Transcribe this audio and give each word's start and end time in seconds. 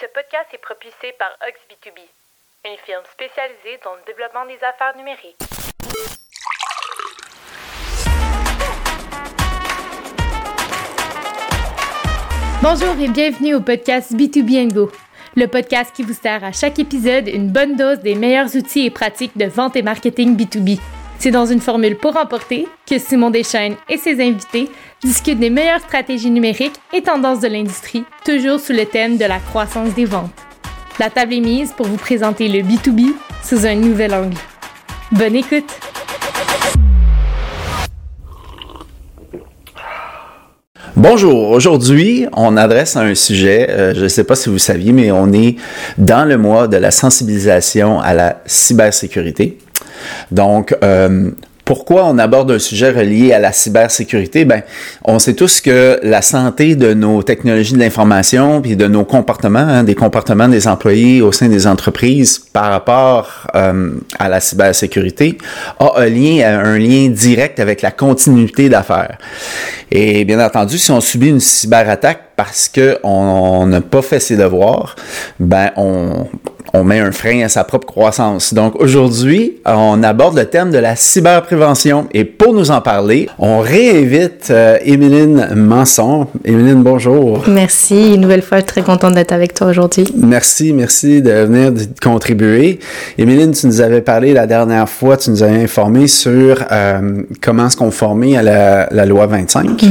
Ce 0.00 0.06
podcast 0.06 0.46
est 0.52 0.58
propulsé 0.58 1.12
par 1.18 1.28
OxB2B, 1.42 1.98
une 2.66 2.76
firme 2.86 3.02
spécialisée 3.12 3.80
dans 3.82 3.96
le 3.96 4.00
développement 4.06 4.46
des 4.46 4.58
affaires 4.62 4.96
numériques. 4.96 5.36
Bonjour 12.62 12.94
et 13.02 13.08
bienvenue 13.08 13.56
au 13.56 13.60
podcast 13.60 14.12
B2B 14.12 14.72
Go, 14.72 14.92
le 15.34 15.48
podcast 15.48 15.92
qui 15.92 16.04
vous 16.04 16.12
sert 16.12 16.44
à 16.44 16.52
chaque 16.52 16.78
épisode 16.78 17.26
une 17.26 17.50
bonne 17.50 17.74
dose 17.74 17.98
des 17.98 18.14
meilleurs 18.14 18.54
outils 18.54 18.86
et 18.86 18.90
pratiques 18.90 19.36
de 19.36 19.46
vente 19.46 19.74
et 19.74 19.82
marketing 19.82 20.36
B2B. 20.36 20.78
C'est 21.18 21.32
dans 21.32 21.46
une 21.46 21.60
formule 21.60 21.98
pour 21.98 22.16
emporter 22.16 22.68
que 22.88 23.00
Simon 23.00 23.30
Deschaines 23.30 23.76
et 23.88 23.96
ses 23.96 24.20
invités 24.24 24.70
discutent 25.02 25.38
des 25.38 25.50
meilleures 25.50 25.80
stratégies 25.80 26.30
numériques 26.30 26.74
et 26.92 27.02
tendances 27.02 27.40
de 27.40 27.46
l'industrie, 27.46 28.04
toujours 28.24 28.58
sous 28.58 28.72
le 28.72 28.84
thème 28.84 29.16
de 29.16 29.24
la 29.24 29.38
croissance 29.38 29.94
des 29.94 30.04
ventes. 30.04 30.30
La 30.98 31.08
table 31.08 31.34
est 31.34 31.40
mise 31.40 31.72
pour 31.72 31.86
vous 31.86 31.96
présenter 31.96 32.48
le 32.48 32.60
B2B 32.60 33.12
sous 33.44 33.64
un 33.64 33.76
nouvel 33.76 34.12
angle. 34.12 34.36
Bonne 35.12 35.36
écoute! 35.36 35.70
Bonjour, 40.96 41.50
aujourd'hui 41.50 42.26
on 42.32 42.56
adresse 42.56 42.96
un 42.96 43.14
sujet, 43.14 43.70
euh, 43.70 43.94
je 43.94 44.02
ne 44.02 44.08
sais 44.08 44.24
pas 44.24 44.34
si 44.34 44.48
vous 44.48 44.58
saviez, 44.58 44.92
mais 44.92 45.12
on 45.12 45.32
est 45.32 45.54
dans 45.96 46.26
le 46.26 46.36
mois 46.36 46.66
de 46.66 46.76
la 46.76 46.90
sensibilisation 46.90 48.00
à 48.00 48.14
la 48.14 48.42
cybersécurité. 48.46 49.58
Donc, 50.32 50.76
euh, 50.82 51.30
pourquoi 51.68 52.06
on 52.06 52.16
aborde 52.16 52.50
un 52.50 52.58
sujet 52.58 52.88
relié 52.88 53.34
à 53.34 53.38
la 53.38 53.52
cybersécurité? 53.52 54.46
Ben, 54.46 54.62
on 55.04 55.18
sait 55.18 55.34
tous 55.34 55.60
que 55.60 56.00
la 56.02 56.22
santé 56.22 56.76
de 56.76 56.94
nos 56.94 57.22
technologies 57.22 57.74
de 57.74 57.78
l'information 57.78 58.62
puis 58.62 58.74
de 58.74 58.86
nos 58.86 59.04
comportements, 59.04 59.58
hein, 59.58 59.84
des 59.84 59.94
comportements 59.94 60.48
des 60.48 60.66
employés 60.66 61.20
au 61.20 61.30
sein 61.30 61.50
des 61.50 61.66
entreprises 61.66 62.38
par 62.38 62.70
rapport 62.70 63.46
euh, 63.54 63.90
à 64.18 64.30
la 64.30 64.40
cybersécurité 64.40 65.36
a 65.78 66.06
lien, 66.06 66.58
un 66.58 66.78
lien 66.78 67.10
direct 67.10 67.60
avec 67.60 67.82
la 67.82 67.90
continuité 67.90 68.70
d'affaires. 68.70 69.18
Et 69.90 70.24
bien 70.24 70.42
entendu, 70.42 70.78
si 70.78 70.90
on 70.90 71.02
subit 71.02 71.28
une 71.28 71.40
cyberattaque 71.40 72.27
parce 72.38 72.70
qu'on 72.72 73.66
n'a 73.66 73.80
pas 73.80 74.00
fait 74.00 74.20
ses 74.20 74.36
devoirs, 74.36 74.94
ben 75.40 75.72
on, 75.76 76.28
on 76.74 76.84
met 76.84 77.00
un 77.00 77.12
frein 77.12 77.42
à 77.42 77.48
sa 77.48 77.64
propre 77.64 77.86
croissance. 77.86 78.52
Donc 78.52 78.74
aujourd'hui, 78.76 79.56
on 79.64 80.02
aborde 80.02 80.36
le 80.36 80.44
thème 80.44 80.70
de 80.70 80.78
la 80.78 80.96
cyberprévention 80.96 82.06
et 82.12 82.24
pour 82.24 82.52
nous 82.52 82.70
en 82.70 82.80
parler, 82.80 83.28
on 83.38 83.60
réinvite 83.60 84.48
euh, 84.50 84.78
Émeline 84.84 85.48
Manson. 85.54 86.26
Émeline, 86.44 86.82
bonjour. 86.82 87.44
Merci, 87.48 88.14
une 88.14 88.20
nouvelle 88.20 88.42
fois, 88.42 88.58
je 88.58 88.62
suis 88.62 88.72
très 88.72 88.82
contente 88.82 89.14
d'être 89.14 89.32
avec 89.32 89.54
toi 89.54 89.68
aujourd'hui. 89.68 90.06
Merci, 90.16 90.72
merci 90.72 91.22
de 91.22 91.30
venir 91.30 91.72
contribuer. 92.02 92.78
Émeline, 93.16 93.52
tu 93.52 93.66
nous 93.66 93.80
avais 93.80 94.00
parlé 94.00 94.32
la 94.32 94.46
dernière 94.46 94.88
fois, 94.88 95.16
tu 95.16 95.30
nous 95.30 95.42
avais 95.42 95.62
informé 95.62 96.06
sur 96.06 96.64
euh, 96.70 97.22
comment 97.40 97.70
se 97.70 97.76
conformer 97.76 98.36
à 98.36 98.42
la, 98.42 99.06
loi 99.06 99.26
25. 99.26 99.64
Mm-hmm. 99.64 99.88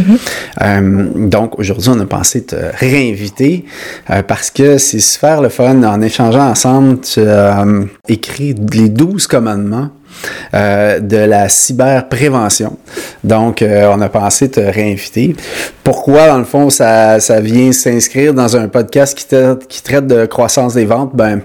euh, 0.61 1.07
donc 1.27 1.57
aujourd'hui, 1.59 1.89
on 1.89 1.99
a 1.99 2.05
pensé 2.05 2.36
te 2.43 2.55
réinviter 2.55 3.65
euh, 4.09 4.21
parce 4.23 4.49
que 4.49 4.77
c'est 4.77 4.99
super 4.99 5.41
le 5.41 5.49
fun 5.49 5.83
en 5.83 6.01
échangeant 6.01 6.49
ensemble 6.49 6.99
tu 7.01 7.21
as 7.21 7.61
euh, 7.61 7.85
écrit 8.07 8.55
les 8.73 8.89
douze 8.89 9.27
commandements 9.27 9.89
euh, 10.53 10.99
de 10.99 11.17
la 11.17 11.49
cyberprévention. 11.49 12.77
Donc, 13.23 13.61
euh, 13.61 13.91
on 13.93 14.01
a 14.01 14.09
pensé 14.09 14.49
te 14.49 14.59
réinviter. 14.59 15.35
Pourquoi, 15.83 16.27
dans 16.27 16.37
le 16.37 16.45
fond, 16.45 16.69
ça, 16.69 17.19
ça 17.19 17.39
vient 17.41 17.71
s'inscrire 17.71 18.33
dans 18.33 18.55
un 18.55 18.67
podcast 18.67 19.17
qui, 19.17 19.25
qui 19.67 19.83
traite 19.83 20.07
de 20.07 20.25
croissance 20.25 20.73
des 20.73 20.85
ventes? 20.85 21.15
Ben, 21.15 21.41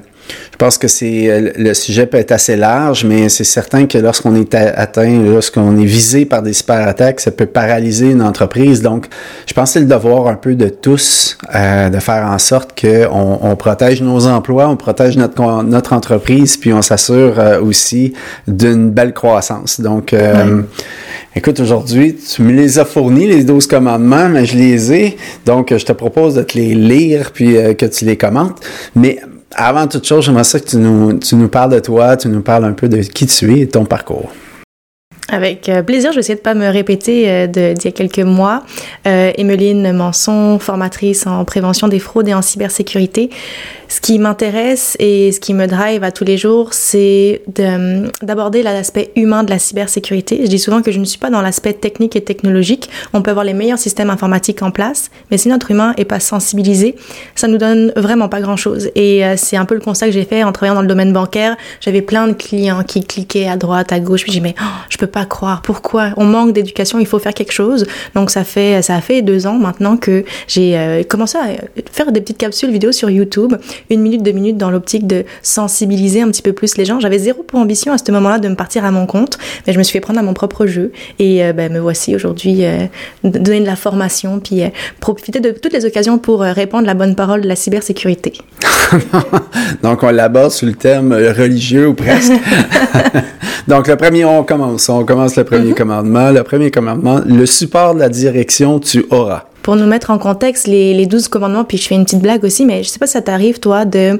je 0.53 0.59
pense 0.59 0.77
que 0.77 0.87
c'est 0.87 1.31
euh, 1.31 1.51
le 1.57 1.75
sujet 1.75 2.07
peut 2.07 2.19
être 2.19 2.31
assez 2.31 2.57
large, 2.57 3.05
mais 3.05 3.31
c'est 3.31 3.43
certain 3.43 3.87
que 3.87 3.97
lorsqu'on 3.97 4.37
est 4.37 4.55
atteint, 4.55 5.19
lorsqu'on 5.23 5.77
est 5.79 5.85
visé 5.85 6.27
par 6.27 6.43
des 6.43 6.53
cyberattaques, 6.53 7.21
ça 7.21 7.31
peut 7.31 7.47
paralyser 7.47 8.11
une 8.11 8.21
entreprise. 8.21 8.83
Donc, 8.83 9.07
je 9.47 9.55
pense 9.55 9.71
que 9.71 9.73
c'est 9.73 9.81
le 9.81 9.87
devoir 9.87 10.29
un 10.29 10.35
peu 10.35 10.55
de 10.55 10.69
tous 10.69 11.39
euh, 11.55 11.89
de 11.89 11.99
faire 11.99 12.27
en 12.27 12.39
sorte 12.39 12.79
qu'on 12.79 13.39
on 13.41 13.57
protège 13.57 14.03
nos 14.03 14.27
emplois, 14.27 14.69
on 14.69 14.77
protège 14.77 15.17
notre, 15.17 15.63
notre 15.63 15.95
entreprise, 15.95 16.59
puis 16.59 16.73
on 16.75 16.83
s'assure 16.83 17.41
euh, 17.41 17.61
aussi 17.61 18.13
d'une 18.47 18.91
belle 18.91 19.15
croissance. 19.15 19.81
Donc, 19.81 20.15
écoute, 21.35 21.61
aujourd'hui, 21.61 22.15
tu 22.15 22.43
me 22.43 22.53
les 22.53 22.79
as 22.79 22.85
fournis, 22.85 23.27
les 23.27 23.45
12 23.45 23.67
commandements, 23.67 24.29
mais 24.29 24.45
je 24.45 24.57
les 24.59 24.93
ai. 24.93 25.17
Donc, 25.47 25.75
je 25.75 25.85
te 25.85 25.93
propose 25.93 26.35
de 26.35 26.43
te 26.43 26.59
les 26.59 26.75
lire, 26.75 27.33
puis 27.33 27.55
que 27.79 27.87
tu 27.87 28.05
les 28.05 28.19
commentes. 28.19 28.61
Mais 28.95 29.19
avant 29.55 29.87
toute 29.87 30.07
chose, 30.07 30.25
j'aimerais 30.25 30.45
ça 30.45 30.61
que 30.61 30.69
tu 30.69 30.77
nous, 30.77 31.49
parles 31.49 31.73
de 31.73 31.79
toi, 31.81 32.17
tu 32.17 32.29
nous 32.29 32.43
parles 32.43 32.65
un 32.65 32.73
peu 32.73 32.89
de 32.89 32.99
qui 32.99 33.27
tu 33.27 33.57
es 33.57 33.61
et 33.61 33.69
ton 33.69 33.85
parcours. 33.85 34.33
Avec 35.29 35.69
euh, 35.69 35.83
plaisir, 35.83 36.11
je 36.11 36.17
vais 36.17 36.21
essayer 36.21 36.35
de 36.35 36.41
pas 36.41 36.55
me 36.55 36.69
répéter 36.69 37.31
euh, 37.31 37.47
d'il 37.47 37.85
y 37.85 37.89
a 37.89 37.93
quelques 37.93 38.19
mois. 38.19 38.65
Euh, 39.07 39.33
Emeline 39.39 39.93
Manson, 39.93 40.59
formatrice 40.59 41.27
en 41.27 41.45
prévention 41.45 41.89
des 41.89 42.01
fraudes 42.01 42.29
et 42.29 42.35
en 42.35 42.43
cybersécurité. 42.43 43.31
Ce 43.93 44.01
qui 44.01 44.19
m'intéresse 44.19 44.97
et 45.01 45.33
ce 45.33 45.39
qui 45.39 45.53
me 45.53 45.67
drive 45.67 46.03
à 46.03 46.11
tous 46.13 46.25
les 46.25 46.39
jours, 46.39 46.73
c'est 46.73 47.43
d'aborder 48.23 48.63
l'aspect 48.63 49.11
humain 49.17 49.45
de 49.45 49.51
la 49.51 49.59
cybersécurité. 49.59 50.41
Je 50.45 50.49
dis 50.49 50.59
souvent 50.59 50.81
que 50.81 50.91
je 50.91 50.99
ne 50.99 51.05
suis 51.05 51.19
pas 51.19 51.29
dans 51.29 51.43
l'aspect 51.43 51.75
technique 51.75 52.17
et 52.17 52.23
technologique. 52.23 52.89
On 53.13 53.21
peut 53.21 53.33
avoir 53.33 53.45
les 53.45 53.53
meilleurs 53.53 53.79
systèmes 53.79 54.09
informatiques 54.09 54.63
en 54.63 54.71
place, 54.71 55.11
mais 55.31 55.37
si 55.37 55.51
notre 55.51 55.71
humain 55.73 55.93
est 55.99 56.07
pas 56.07 56.21
sensibilisé, 56.21 56.97
ça 57.35 57.49
nous 57.49 57.59
donne 57.59 57.93
vraiment 57.95 58.31
pas 58.31 58.41
grand-chose. 58.41 58.89
Et 58.95 59.27
euh, 59.27 59.35
c'est 59.37 59.59
un 59.59 59.67
peu 59.67 59.75
le 59.75 59.83
constat 59.83 60.07
que 60.07 60.13
j'ai 60.13 60.25
fait 60.25 60.43
en 60.43 60.53
travaillant 60.53 60.77
dans 60.77 60.81
le 60.81 60.89
domaine 60.89 61.13
bancaire. 61.13 61.59
J'avais 61.83 62.01
plein 62.01 62.29
de 62.29 62.33
clients 62.33 62.85
qui 62.85 63.05
cliquaient 63.05 63.47
à 63.47 63.59
droite, 63.59 63.93
à 63.93 64.01
gauche. 64.01 64.23
Puis 64.23 64.33
j'ai 64.33 64.41
mais 64.41 64.55
oh, 64.59 64.65
je 64.89 64.97
peux 64.97 65.07
pas 65.07 65.27
croire. 65.27 65.61
Pourquoi? 65.61 66.15
On 66.17 66.25
manque 66.25 66.55
d'éducation. 66.55 66.99
Il 66.99 67.07
faut 67.07 67.19
faire 67.19 67.35
quelque 67.35 67.53
chose. 67.53 67.87
Donc 68.15 68.31
ça 68.31 68.43
fait 68.43 68.81
ça 68.81 69.03
fait 69.03 69.21
deux 69.21 69.47
ans 69.47 69.59
maintenant 69.59 69.99
que 69.99 70.25
j'ai 70.49 70.79
euh, 70.79 71.03
commencé 71.03 71.37
à 71.37 71.49
faire 71.93 72.11
des 72.11 72.23
petites 72.23 72.39
capsules 72.39 72.71
vidéo 72.71 72.91
sur 72.91 73.11
YouTube 73.11 73.53
une 73.91 74.01
minute, 74.01 74.23
deux 74.23 74.33
minutes 74.33 74.57
dans 74.57 74.71
l'optique 74.71 75.07
de 75.07 75.25
sensibiliser 75.43 76.23
un 76.23 76.29
petit 76.29 76.43
peu 76.43 76.53
plus 76.53 76.77
les 76.77 76.85
gens. 76.85 77.01
J'avais 77.01 77.19
zéro 77.19 77.43
pour 77.43 77.59
ambition 77.59 77.93
à 77.93 77.99
ce 77.99 78.11
moment-là 78.13 78.39
de 78.39 78.49
me 78.49 78.55
partir 78.55 78.85
à 78.85 78.91
mon 78.91 79.07
compte, 79.07 79.39
mais 79.67 79.73
je 79.73 79.79
me 79.79 79.83
suis 79.83 79.93
fait 79.93 80.01
prendre 80.01 80.19
à 80.19 80.23
mon 80.23 80.35
propre 80.35 80.67
jeu 80.67 80.93
et 81.19 81.45
euh, 81.45 81.53
ben, 81.53 81.73
me 81.73 81.79
voici 81.79 82.15
aujourd'hui 82.15 82.65
euh, 82.65 82.87
donner 83.25 83.61
de 83.61 83.67
la 83.67 83.77
formation 83.77 84.41
puis 84.41 84.63
euh, 84.63 84.69
profiter 85.01 85.41
de 85.41 85.51
toutes 85.51 85.73
les 85.73 85.85
occasions 85.85 86.19
pour 86.19 86.41
répandre 86.41 86.87
la 86.87 86.95
bonne 86.95 87.15
parole 87.15 87.43
de 87.43 87.49
la 87.49 87.57
cybersécurité. 87.57 88.35
Donc 89.83 90.03
on 90.03 90.11
l'aborde 90.11 90.51
sous 90.51 90.67
le 90.67 90.75
thème 90.75 91.13
religieux 91.13 91.89
ou 91.89 91.95
presque. 91.95 92.33
Donc 93.69 93.89
le 93.89 93.97
premier, 93.97 94.25
on 94.25 94.43
commence. 94.43 94.89
On 94.89 95.05
commence 95.05 95.37
le 95.37 95.45
premier 95.45 95.71
mm-hmm. 95.71 95.75
commandement. 95.75 96.31
Le 96.31 96.43
premier 96.43 96.71
commandement, 96.71 97.21
le 97.25 97.47
support 97.47 97.95
de 97.95 98.01
la 98.01 98.09
direction 98.09 98.81
tu 98.81 99.07
auras 99.11 99.45
pour 99.63 99.77
nous 99.77 99.87
mettre 99.87 100.11
en 100.11 100.19
contexte 100.19 100.67
les, 100.67 100.95
les 100.95 101.07
12 101.07 101.29
commandements, 101.29 101.65
puis 101.65 101.79
je 101.79 101.87
fais 101.87 101.95
une 101.95 102.05
petite 102.05 102.21
blague 102.21 102.45
aussi, 102.45 102.67
mais 102.67 102.83
je 102.83 102.89
sais 102.89 102.99
pas 102.99 103.07
si 103.07 103.13
ça 103.13 103.23
t'arrive, 103.23 103.61
toi, 103.61 103.85
de 103.85 104.19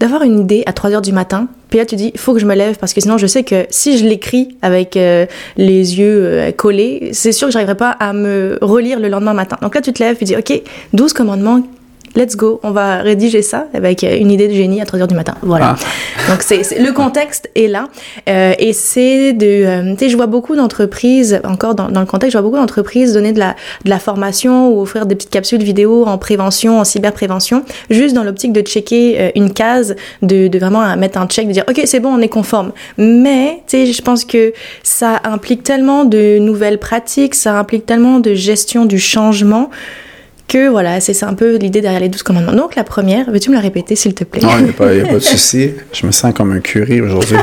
d'avoir 0.00 0.22
une 0.24 0.40
idée 0.40 0.64
à 0.66 0.72
3 0.72 0.90
heures 0.90 1.00
du 1.00 1.12
matin, 1.12 1.46
puis 1.70 1.78
là 1.78 1.86
tu 1.86 1.94
dis, 1.94 2.10
il 2.12 2.18
faut 2.18 2.34
que 2.34 2.40
je 2.40 2.44
me 2.44 2.56
lève 2.56 2.76
parce 2.76 2.92
que 2.92 3.00
sinon 3.00 3.18
je 3.18 3.26
sais 3.28 3.44
que 3.44 3.66
si 3.70 3.98
je 3.98 4.04
l'écris 4.04 4.56
avec 4.60 4.96
euh, 4.96 5.26
les 5.56 5.96
yeux 5.96 6.24
euh, 6.24 6.50
collés, 6.50 7.10
c'est 7.12 7.30
sûr 7.30 7.46
que 7.46 7.52
j'arriverai 7.52 7.76
pas 7.76 7.90
à 7.90 8.12
me 8.12 8.58
relire 8.60 8.98
le 8.98 9.08
lendemain 9.08 9.32
matin. 9.32 9.58
Donc 9.62 9.76
là 9.76 9.80
tu 9.80 9.92
te 9.92 10.02
lèves, 10.02 10.16
tu 10.16 10.24
dis, 10.24 10.36
ok, 10.36 10.60
12 10.92 11.12
commandements, 11.12 11.62
let's 12.16 12.36
go, 12.36 12.60
on 12.62 12.70
va 12.70 12.98
rédiger 12.98 13.42
ça 13.42 13.66
avec 13.74 14.02
une 14.02 14.30
idée 14.30 14.48
de 14.48 14.52
génie 14.54 14.80
à 14.80 14.86
3 14.86 15.00
heures 15.00 15.08
du 15.08 15.14
matin. 15.14 15.34
Voilà. 15.42 15.76
Ah. 15.78 16.30
Donc 16.30 16.42
c'est 16.42 16.78
le 16.78 16.92
contexte 16.92 17.50
est 17.54 17.68
là 17.68 17.88
euh, 18.28 18.54
et 18.58 18.72
c'est 18.72 19.32
de, 19.32 19.46
euh, 19.46 19.92
tu 19.92 20.04
sais, 20.04 20.08
je 20.08 20.16
vois 20.16 20.26
beaucoup 20.26 20.56
d'entreprises 20.56 21.40
encore 21.44 21.74
dans, 21.74 21.88
dans, 21.88 22.00
le 22.00 22.06
contexte, 22.06 22.32
je 22.32 22.38
vois 22.38 22.48
beaucoup 22.48 22.60
d'entreprises 22.60 23.12
donner 23.14 23.32
de 23.32 23.38
la 23.38 23.56
de 23.84 23.90
la 23.90 23.98
formation 23.98 24.68
ou 24.70 24.82
offrir 24.82 25.06
des 25.06 25.14
petites 25.14 25.30
capsules 25.30 25.62
vidéo 25.62 26.04
en 26.06 26.18
prévention, 26.18 26.78
en 26.78 26.84
cyberprévention, 26.84 27.64
juste 27.90 28.14
dans 28.14 28.24
l'optique 28.24 28.52
de 28.52 28.60
checker 28.60 29.20
euh, 29.20 29.30
une 29.34 29.52
case, 29.52 29.96
de, 30.22 30.48
de 30.48 30.58
vraiment 30.58 30.96
mettre 30.96 31.18
un 31.18 31.26
check, 31.26 31.48
de 31.48 31.52
dire 31.52 31.64
ok 31.68 31.82
c'est 31.84 32.00
bon, 32.00 32.14
on 32.14 32.20
est 32.20 32.28
conforme. 32.28 32.72
Mais 32.98 33.62
tu 33.66 33.86
sais, 33.86 33.86
je 33.86 34.02
pense 34.02 34.24
que 34.24 34.52
ça 34.82 35.20
implique 35.24 35.62
tellement 35.62 36.04
de 36.04 36.38
nouvelles 36.38 36.78
pratiques, 36.78 37.34
ça 37.34 37.58
implique 37.58 37.86
tellement 37.86 38.20
de 38.20 38.34
gestion 38.34 38.84
du 38.84 38.98
changement 38.98 39.70
que 40.48 40.68
voilà, 40.68 41.00
c'est 41.00 41.22
un 41.24 41.34
peu 41.34 41.56
l'idée 41.56 41.80
derrière 41.80 42.00
les 42.00 42.08
douze 42.08 42.22
commandements. 42.22 42.52
Donc 42.52 42.76
la 42.76 42.84
première, 42.84 43.30
veux-tu 43.30 43.50
me 43.50 43.54
la 43.54 43.60
répéter 43.60 43.96
s'il 43.96 44.14
te 44.14 44.24
plaît? 44.24 44.42
Non, 44.42 44.50
il 44.58 44.64
n'y 44.64 44.70
a, 44.70 45.06
pas 45.06 45.14
de 45.14 45.18
souci. 45.18 45.72
Je 45.92 46.06
me 46.06 46.12
sens 46.12 46.34
comme 46.34 46.52
un 46.52 46.60
curé 46.60 47.00
aujourd'hui. 47.00 47.36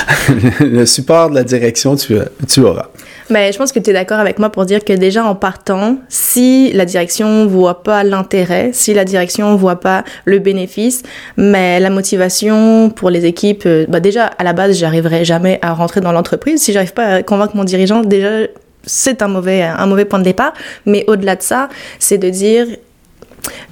le 0.60 0.86
support 0.86 1.30
de 1.30 1.34
la 1.34 1.44
direction, 1.44 1.96
tu, 1.96 2.16
tu 2.48 2.60
auras. 2.60 2.88
Mais 3.28 3.52
je 3.52 3.58
pense 3.58 3.72
que 3.72 3.80
tu 3.80 3.90
es 3.90 3.92
d'accord 3.92 4.20
avec 4.20 4.38
moi 4.38 4.50
pour 4.50 4.66
dire 4.66 4.84
que 4.84 4.92
déjà 4.92 5.24
en 5.24 5.34
partant, 5.34 5.98
si 6.08 6.72
la 6.72 6.84
direction 6.84 7.46
voit 7.46 7.82
pas 7.82 8.04
l'intérêt, 8.04 8.70
si 8.72 8.94
la 8.94 9.04
direction 9.04 9.56
voit 9.56 9.80
pas 9.80 10.04
le 10.24 10.38
bénéfice, 10.38 11.02
mais 11.36 11.80
la 11.80 11.90
motivation 11.90 12.90
pour 12.90 13.10
les 13.10 13.24
équipes, 13.24 13.64
euh, 13.66 13.84
bah 13.88 13.98
déjà 13.98 14.26
à 14.26 14.44
la 14.44 14.52
base, 14.52 14.78
j'arriverai 14.78 15.24
jamais 15.24 15.58
à 15.62 15.72
rentrer 15.72 16.00
dans 16.00 16.12
l'entreprise. 16.12 16.62
Si 16.62 16.72
j'arrive 16.72 16.92
pas 16.92 17.06
à 17.06 17.22
convaincre 17.22 17.56
mon 17.56 17.64
dirigeant, 17.64 18.02
déjà 18.02 18.46
c'est 18.86 19.22
un 19.22 19.28
mauvais, 19.28 20.04
point 20.08 20.18
de 20.18 20.24
départ. 20.24 20.52
Mais 20.86 21.04
au-delà 21.06 21.36
de 21.36 21.42
ça, 21.42 21.68
c'est 21.98 22.18
de 22.18 22.30
dire 22.30 22.66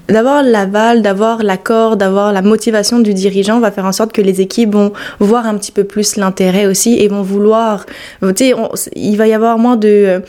d'avoir 0.08 0.42
l'aval, 0.42 1.02
d'avoir 1.02 1.42
l'accord, 1.42 1.96
d'avoir 1.96 2.32
la 2.32 2.42
motivation 2.42 3.00
du 3.00 3.14
dirigeant 3.14 3.58
va 3.58 3.70
faire 3.70 3.86
en 3.86 3.92
sorte 3.92 4.12
que 4.12 4.20
les 4.20 4.40
équipes 4.40 4.72
vont 4.72 4.92
voir 5.18 5.46
un 5.46 5.56
petit 5.56 5.72
peu 5.72 5.84
plus 5.84 6.16
l'intérêt 6.16 6.66
aussi 6.66 6.98
et 7.00 7.08
vont 7.08 7.22
vouloir, 7.22 7.86
tu 8.20 8.34
sais, 8.36 8.54
il 8.94 9.16
va 9.16 9.26
y 9.26 9.32
avoir 9.32 9.58
moins 9.58 9.76
de 9.76 10.22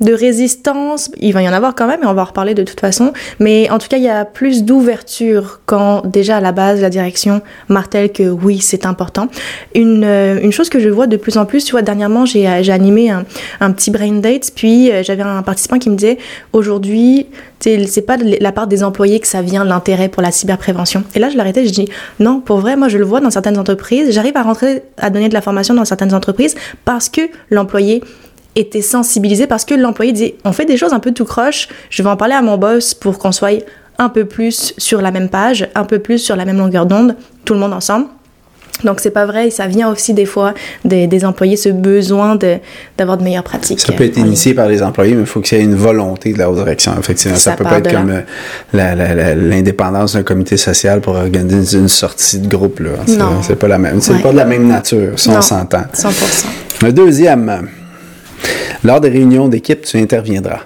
de 0.00 0.12
résistance, 0.12 1.10
il 1.20 1.32
va 1.32 1.42
y 1.42 1.48
en 1.48 1.52
avoir 1.52 1.74
quand 1.74 1.86
même, 1.86 2.02
et 2.02 2.06
on 2.06 2.14
va 2.14 2.22
en 2.22 2.26
reparler 2.26 2.54
de 2.54 2.62
toute 2.62 2.80
façon, 2.80 3.12
mais 3.38 3.68
en 3.70 3.78
tout 3.78 3.88
cas, 3.88 3.96
il 3.96 4.04
y 4.04 4.08
a 4.08 4.24
plus 4.24 4.64
d'ouverture 4.64 5.60
quand 5.66 6.06
déjà 6.06 6.36
à 6.36 6.40
la 6.40 6.52
base, 6.52 6.80
la 6.80 6.90
direction 6.90 7.40
martèle 7.68 8.12
que 8.12 8.28
oui, 8.28 8.58
c'est 8.60 8.86
important. 8.86 9.28
Une, 9.74 10.04
euh, 10.04 10.50
chose 10.50 10.68
que 10.68 10.80
je 10.80 10.88
vois 10.88 11.06
de 11.06 11.16
plus 11.16 11.36
en 11.36 11.46
plus, 11.46 11.64
tu 11.64 11.72
vois, 11.72 11.82
dernièrement, 11.82 12.24
j'ai 12.26 12.46
animé 12.46 13.10
un, 13.10 13.24
un, 13.60 13.72
petit 13.72 13.90
brain 13.90 14.12
date, 14.12 14.50
puis 14.54 14.90
euh, 14.90 15.02
j'avais 15.02 15.22
un 15.22 15.42
participant 15.42 15.78
qui 15.78 15.90
me 15.90 15.96
disait, 15.96 16.18
aujourd'hui, 16.52 17.26
c'est 17.60 18.06
pas 18.06 18.16
de 18.16 18.36
la 18.40 18.52
part 18.52 18.66
des 18.66 18.84
employés 18.84 19.20
que 19.20 19.26
ça 19.26 19.42
vient 19.42 19.64
l'intérêt 19.64 20.08
pour 20.08 20.22
la 20.22 20.30
cyberprévention. 20.30 21.04
Et 21.14 21.18
là, 21.18 21.28
je 21.28 21.36
l'arrêtais, 21.36 21.66
je 21.66 21.72
dis, 21.72 21.88
non, 22.20 22.40
pour 22.40 22.58
vrai, 22.58 22.76
moi, 22.76 22.88
je 22.88 22.98
le 22.98 23.04
vois 23.04 23.20
dans 23.20 23.30
certaines 23.30 23.58
entreprises, 23.58 24.12
j'arrive 24.12 24.36
à 24.36 24.42
rentrer, 24.42 24.82
à 24.96 25.10
donner 25.10 25.28
de 25.28 25.34
la 25.34 25.40
formation 25.40 25.74
dans 25.74 25.84
certaines 25.84 26.14
entreprises 26.14 26.54
parce 26.84 27.08
que 27.08 27.22
l'employé 27.50 28.02
était 28.56 28.82
sensibilisé 28.82 29.46
parce 29.46 29.64
que 29.64 29.74
l'employé 29.74 30.12
disait 30.12 30.36
on 30.44 30.52
fait 30.52 30.64
des 30.64 30.76
choses 30.76 30.92
un 30.92 31.00
peu 31.00 31.12
tout 31.12 31.24
croche, 31.24 31.68
je 31.90 32.02
vais 32.02 32.08
en 32.08 32.16
parler 32.16 32.34
à 32.34 32.42
mon 32.42 32.58
boss 32.58 32.94
pour 32.94 33.18
qu'on 33.18 33.32
soit 33.32 33.64
un 33.98 34.08
peu 34.08 34.24
plus 34.24 34.74
sur 34.78 35.02
la 35.02 35.10
même 35.10 35.28
page, 35.28 35.68
un 35.74 35.84
peu 35.84 35.98
plus 35.98 36.18
sur 36.18 36.36
la 36.36 36.44
même 36.44 36.58
longueur 36.58 36.86
d'onde, 36.86 37.16
tout 37.44 37.54
le 37.54 37.60
monde 37.60 37.72
ensemble. 37.72 38.06
Donc 38.84 39.00
c'est 39.00 39.10
pas 39.10 39.26
vrai, 39.26 39.50
ça 39.50 39.66
vient 39.66 39.90
aussi 39.90 40.14
des 40.14 40.24
fois 40.24 40.54
des, 40.84 41.24
employés 41.24 41.56
ce 41.56 41.68
besoin 41.68 42.38
d'avoir 42.96 43.16
de 43.16 43.24
meilleures 43.24 43.42
pratiques. 43.42 43.80
Ça 43.80 43.92
peut 43.92 44.04
être 44.04 44.18
initié 44.18 44.54
par 44.54 44.68
les 44.68 44.82
employés, 44.82 45.14
mais 45.14 45.22
il 45.22 45.26
faut 45.26 45.40
qu'il 45.40 45.58
y 45.58 45.60
ait 45.60 45.64
une 45.64 45.74
volonté 45.74 46.32
de 46.32 46.38
la 46.38 46.48
haute 46.48 46.58
direction. 46.58 46.92
Effectivement, 46.98 47.36
ça, 47.36 47.52
peut 47.52 47.64
pas 47.64 47.78
être 47.78 47.92
comme 47.92 48.22
euh, 48.72 49.34
l'indépendance 49.34 50.12
d'un 50.12 50.22
comité 50.22 50.56
social 50.56 51.00
pour 51.00 51.14
organiser 51.16 51.78
une 51.78 51.88
sortie 51.88 52.38
de 52.38 52.48
groupe 52.48 52.80
là. 52.80 52.90
C'est, 53.42 53.58
pas 53.58 53.68
la 53.68 53.78
même, 53.78 54.00
c'est 54.00 54.22
pas 54.22 54.30
de 54.30 54.36
la 54.36 54.44
même 54.44 54.68
nature, 54.68 55.18
si 55.18 55.28
on 55.30 55.40
s'entend. 55.40 55.84
100%. 55.92 56.12
Le 56.82 56.92
deuxième, 56.92 57.68
lors 58.84 59.00
des 59.00 59.08
réunions 59.08 59.48
d'équipe, 59.48 59.82
tu 59.82 59.98
interviendras. 59.98 60.60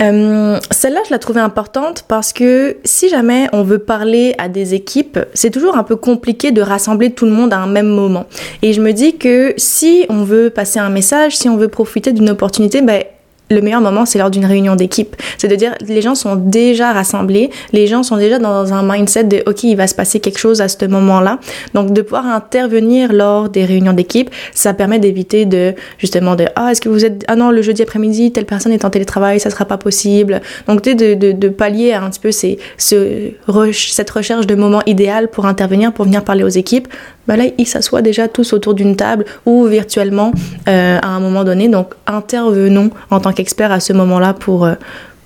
Euh, 0.00 0.58
celle-là, 0.70 1.00
je 1.06 1.10
la 1.10 1.18
trouvais 1.18 1.40
importante 1.40 2.04
parce 2.06 2.32
que 2.32 2.76
si 2.84 3.08
jamais 3.08 3.48
on 3.52 3.62
veut 3.62 3.78
parler 3.78 4.34
à 4.36 4.48
des 4.48 4.74
équipes, 4.74 5.18
c'est 5.32 5.50
toujours 5.50 5.76
un 5.76 5.84
peu 5.84 5.96
compliqué 5.96 6.52
de 6.52 6.60
rassembler 6.60 7.10
tout 7.10 7.24
le 7.24 7.30
monde 7.30 7.52
à 7.52 7.58
un 7.58 7.66
même 7.66 7.88
moment. 7.88 8.26
Et 8.62 8.72
je 8.72 8.82
me 8.82 8.92
dis 8.92 9.16
que 9.16 9.54
si 9.56 10.04
on 10.10 10.22
veut 10.22 10.50
passer 10.50 10.78
un 10.78 10.90
message, 10.90 11.36
si 11.36 11.48
on 11.48 11.56
veut 11.56 11.68
profiter 11.68 12.12
d'une 12.12 12.28
opportunité, 12.28 12.82
ben, 12.82 13.04
le 13.50 13.60
meilleur 13.60 13.80
moment, 13.80 14.06
c'est 14.06 14.18
lors 14.18 14.30
d'une 14.30 14.44
réunion 14.44 14.76
d'équipe. 14.76 15.14
C'est 15.38 15.48
de 15.48 15.54
dire, 15.54 15.74
les 15.86 16.02
gens 16.02 16.14
sont 16.14 16.36
déjà 16.36 16.92
rassemblés, 16.92 17.50
les 17.72 17.86
gens 17.86 18.02
sont 18.02 18.16
déjà 18.16 18.38
dans 18.38 18.72
un 18.72 18.82
mindset 18.82 19.24
de, 19.24 19.42
OK, 19.46 19.62
il 19.62 19.76
va 19.76 19.86
se 19.86 19.94
passer 19.94 20.20
quelque 20.20 20.38
chose 20.38 20.60
à 20.60 20.68
ce 20.68 20.84
moment-là. 20.84 21.38
Donc, 21.74 21.92
de 21.92 22.02
pouvoir 22.02 22.26
intervenir 22.26 23.12
lors 23.12 23.48
des 23.48 23.64
réunions 23.64 23.92
d'équipe, 23.92 24.30
ça 24.52 24.74
permet 24.74 24.98
d'éviter 24.98 25.44
de, 25.44 25.74
justement, 25.98 26.34
de, 26.34 26.46
ah, 26.56 26.72
est-ce 26.72 26.80
que 26.80 26.88
vous 26.88 27.04
êtes, 27.04 27.24
ah 27.28 27.36
non, 27.36 27.50
le 27.50 27.62
jeudi 27.62 27.82
après-midi, 27.82 28.32
telle 28.32 28.46
personne 28.46 28.72
est 28.72 28.84
en 28.84 28.90
télétravail, 28.90 29.38
ça 29.38 29.50
sera 29.50 29.64
pas 29.64 29.78
possible. 29.78 30.40
Donc, 30.66 30.82
tu 30.82 30.94
de, 30.94 31.14
de, 31.14 31.48
pallier 31.48 31.92
un 31.92 32.10
petit 32.10 32.20
peu 32.20 32.32
cette 32.32 34.10
recherche 34.10 34.46
de 34.46 34.54
moment 34.54 34.82
idéal 34.86 35.28
pour 35.28 35.46
intervenir, 35.46 35.92
pour 35.92 36.04
venir 36.04 36.24
parler 36.24 36.42
aux 36.42 36.48
équipes, 36.48 36.88
bah 37.26 37.36
là, 37.36 37.44
ils 37.58 37.66
s'assoient 37.66 38.02
déjà 38.02 38.28
tous 38.28 38.52
autour 38.52 38.74
d'une 38.74 38.96
table 38.96 39.24
ou 39.44 39.64
virtuellement 39.64 40.32
euh, 40.68 40.98
à 41.00 41.08
un 41.08 41.20
moment 41.20 41.44
donné. 41.44 41.68
Donc, 41.68 41.94
intervenons 42.06 42.90
en 43.10 43.20
tant 43.20 43.32
qu'experts 43.32 43.72
à 43.72 43.80
ce 43.80 43.92
moment-là 43.92 44.32
pour, 44.32 44.64
euh, 44.64 44.74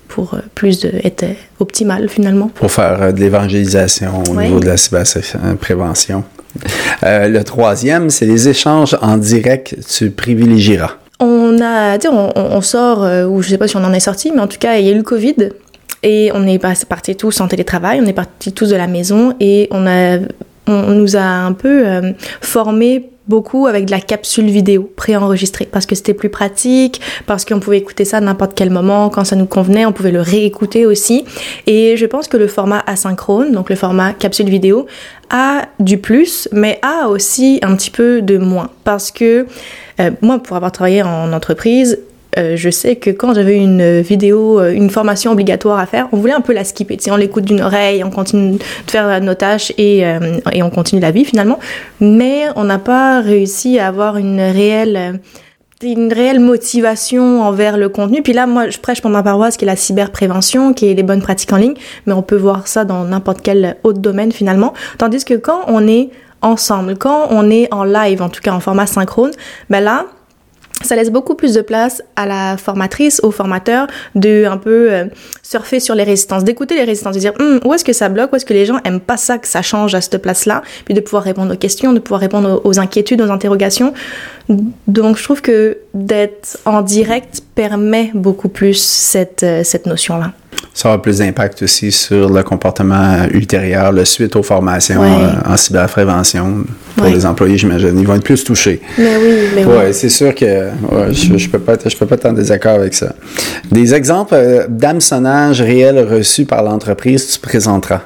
pour 0.07 0.33
euh, 0.33 0.39
plus 0.55 0.79
de, 0.79 0.91
être 1.03 1.25
optimal 1.59 2.09
finalement. 2.09 2.47
Pour 2.47 2.71
faire 2.71 3.13
de 3.13 3.19
l'évangélisation 3.19 4.23
au 4.29 4.35
niveau 4.35 4.59
de 4.59 4.67
la 4.67 4.77
cyberprévention. 4.77 6.23
le 7.03 7.41
troisième, 7.43 8.09
c'est 8.09 8.25
les 8.25 8.49
échanges 8.49 8.97
en 9.01 9.17
direct, 9.17 9.75
tu 9.87 10.09
privilégieras. 10.09 10.97
On 11.19 11.61
a, 11.61 11.97
on, 12.09 12.31
on 12.35 12.61
sort, 12.61 13.07
ou 13.29 13.43
je 13.43 13.49
sais 13.49 13.59
pas 13.59 13.67
si 13.67 13.77
on 13.77 13.83
en 13.83 13.93
est 13.93 13.99
sorti, 13.99 14.31
mais 14.33 14.41
en 14.41 14.47
tout 14.47 14.57
cas, 14.57 14.77
il 14.77 14.87
y 14.87 14.89
a 14.89 14.91
eu 14.91 14.97
le 14.97 15.03
Covid. 15.03 15.35
Et 16.03 16.31
on 16.33 16.47
est 16.47 16.57
partis 16.57 17.15
tous 17.15 17.41
en 17.41 17.47
télétravail, 17.47 18.01
on 18.01 18.07
est 18.07 18.13
partis 18.13 18.51
tous 18.53 18.69
de 18.69 18.75
la 18.75 18.87
maison 18.87 19.35
et 19.39 19.67
on 19.69 19.85
a 19.85 20.17
on 20.71 20.95
nous 20.95 21.15
a 21.15 21.21
un 21.21 21.53
peu 21.53 21.87
euh, 21.87 22.11
formé 22.41 23.09
beaucoup 23.27 23.67
avec 23.67 23.85
de 23.85 23.91
la 23.91 24.01
capsule 24.01 24.49
vidéo 24.49 24.91
préenregistrée 24.95 25.67
parce 25.71 25.85
que 25.85 25.95
c'était 25.95 26.13
plus 26.13 26.29
pratique, 26.29 26.99
parce 27.27 27.45
qu'on 27.45 27.59
pouvait 27.59 27.77
écouter 27.77 28.03
ça 28.03 28.19
n'importe 28.19 28.53
quel 28.55 28.69
moment 28.69 29.09
quand 29.09 29.23
ça 29.23 29.35
nous 29.35 29.45
convenait, 29.45 29.85
on 29.85 29.93
pouvait 29.93 30.11
le 30.11 30.21
réécouter 30.21 30.85
aussi. 30.85 31.23
Et 31.67 31.95
je 31.97 32.05
pense 32.05 32.27
que 32.27 32.37
le 32.37 32.47
format 32.47 32.83
asynchrone, 32.87 33.51
donc 33.51 33.69
le 33.69 33.75
format 33.75 34.13
capsule 34.13 34.49
vidéo, 34.49 34.85
a 35.29 35.67
du 35.79 35.97
plus, 35.97 36.49
mais 36.51 36.79
a 36.81 37.07
aussi 37.07 37.59
un 37.61 37.75
petit 37.75 37.91
peu 37.91 38.21
de 38.21 38.37
moins 38.37 38.69
parce 38.83 39.11
que 39.11 39.45
euh, 39.99 40.11
moi, 40.21 40.39
pour 40.39 40.57
avoir 40.57 40.71
travaillé 40.71 41.03
en 41.03 41.31
entreprise, 41.31 41.99
euh, 42.37 42.55
je 42.55 42.69
sais 42.69 42.95
que 42.95 43.09
quand 43.09 43.33
j'avais 43.33 43.57
une 43.57 44.01
vidéo, 44.01 44.59
euh, 44.59 44.71
une 44.71 44.89
formation 44.89 45.31
obligatoire 45.31 45.79
à 45.79 45.85
faire, 45.85 46.07
on 46.11 46.17
voulait 46.17 46.33
un 46.33 46.41
peu 46.41 46.53
la 46.53 46.63
skipper. 46.63 46.97
Tu 46.97 47.05
sais, 47.05 47.11
on 47.11 47.17
l'écoute 47.17 47.43
d'une 47.43 47.61
oreille, 47.61 48.03
on 48.03 48.09
continue 48.09 48.57
de 48.57 48.91
faire 48.91 49.21
nos 49.21 49.33
tâches 49.33 49.73
et, 49.77 50.05
euh, 50.05 50.39
et 50.53 50.63
on 50.63 50.69
continue 50.69 51.01
la 51.01 51.11
vie 51.11 51.25
finalement. 51.25 51.59
Mais 51.99 52.45
on 52.55 52.63
n'a 52.63 52.79
pas 52.79 53.21
réussi 53.21 53.79
à 53.79 53.87
avoir 53.87 54.17
une 54.17 54.39
réelle 54.39 55.19
une 55.83 56.13
réelle 56.13 56.39
motivation 56.39 57.41
envers 57.41 57.75
le 57.75 57.89
contenu. 57.89 58.21
Puis 58.21 58.33
là, 58.33 58.45
moi, 58.45 58.69
je 58.69 58.77
prêche 58.77 59.01
pour 59.01 59.09
ma 59.09 59.23
paroisse 59.23 59.57
qui 59.57 59.65
est 59.65 59.67
la 59.67 59.75
cyberprévention, 59.75 60.73
qui 60.73 60.91
est 60.91 60.93
les 60.93 61.01
bonnes 61.01 61.23
pratiques 61.23 61.51
en 61.53 61.57
ligne, 61.57 61.73
mais 62.05 62.13
on 62.13 62.21
peut 62.21 62.35
voir 62.35 62.67
ça 62.67 62.85
dans 62.85 63.03
n'importe 63.03 63.41
quel 63.41 63.77
autre 63.83 63.97
domaine 63.97 64.31
finalement. 64.31 64.73
Tandis 64.99 65.25
que 65.25 65.33
quand 65.33 65.61
on 65.67 65.87
est 65.87 66.11
ensemble, 66.43 66.97
quand 66.97 67.27
on 67.31 67.49
est 67.49 67.67
en 67.73 67.83
live, 67.83 68.21
en 68.21 68.29
tout 68.29 68.41
cas 68.41 68.51
en 68.51 68.59
format 68.59 68.85
synchrone, 68.85 69.31
ben 69.71 69.83
là, 69.83 70.05
ça 70.83 70.95
laisse 70.95 71.09
beaucoup 71.09 71.35
plus 71.35 71.53
de 71.53 71.61
place 71.61 72.03
à 72.15 72.25
la 72.25 72.57
formatrice, 72.57 73.19
au 73.23 73.31
formateur, 73.31 73.87
de 74.15 74.45
un 74.45 74.57
peu 74.57 74.91
euh, 74.91 75.05
surfer 75.43 75.79
sur 75.79 75.95
les 75.95 76.03
résistances, 76.03 76.43
d'écouter 76.43 76.75
les 76.75 76.83
résistances, 76.83 77.15
de 77.15 77.19
dire 77.19 77.33
hum, 77.39 77.59
où 77.65 77.73
est-ce 77.73 77.85
que 77.85 77.93
ça 77.93 78.09
bloque, 78.09 78.31
où 78.33 78.35
est-ce 78.35 78.45
que 78.45 78.53
les 78.53 78.65
gens 78.65 78.79
aiment 78.83 78.99
pas 78.99 79.17
ça, 79.17 79.37
que 79.37 79.47
ça 79.47 79.61
change 79.61 79.95
à 79.95 80.01
cette 80.01 80.17
place-là, 80.17 80.61
puis 80.85 80.93
de 80.93 81.01
pouvoir 81.01 81.23
répondre 81.23 81.53
aux 81.53 81.57
questions, 81.57 81.93
de 81.93 81.99
pouvoir 81.99 82.21
répondre 82.21 82.61
aux 82.63 82.79
inquiétudes, 82.79 83.21
aux 83.21 83.31
interrogations. 83.31 83.93
Donc 84.87 85.17
je 85.17 85.23
trouve 85.23 85.41
que 85.41 85.77
d'être 85.93 86.57
en 86.65 86.81
direct 86.81 87.41
permet 87.55 88.11
beaucoup 88.13 88.49
plus 88.49 88.81
cette, 88.81 89.43
euh, 89.43 89.63
cette 89.63 89.85
notion-là 89.85 90.33
ça 90.73 90.89
aura 90.89 91.01
plus 91.01 91.17
d'impact 91.17 91.63
aussi 91.63 91.91
sur 91.91 92.29
le 92.29 92.43
comportement 92.43 93.25
ultérieur, 93.31 93.91
le 93.91 94.05
suite 94.05 94.35
aux 94.35 94.43
formations 94.43 95.03
euh, 95.03 95.31
en 95.45 95.57
cyberprévention 95.57 96.63
pour 96.95 97.07
les 97.07 97.25
employés, 97.25 97.57
j'imagine. 97.57 97.99
Ils 97.99 98.07
vont 98.07 98.15
être 98.15 98.23
plus 98.23 98.43
touchés. 98.43 98.81
Mais 98.97 99.17
oui, 99.17 99.35
mais 99.55 99.65
ouais, 99.65 99.93
c'est 99.93 100.09
sûr 100.09 100.33
que 100.33 100.69
je, 101.11 101.37
je 101.37 101.49
peux 101.49 101.59
pas 101.59 101.73
être, 101.73 101.89
je 101.89 101.97
peux 101.97 102.05
pas 102.05 102.15
être 102.15 102.25
en 102.25 102.33
désaccord 102.33 102.75
avec 102.75 102.93
ça. 102.93 103.13
Des 103.71 103.93
exemples 103.93 104.33
euh, 104.35 104.65
d'hameçonnage 104.69 105.61
réels 105.61 106.07
reçus 106.09 106.45
par 106.45 106.63
l'entreprise, 106.63 107.27
tu 107.27 107.39
présenteras. 107.39 108.01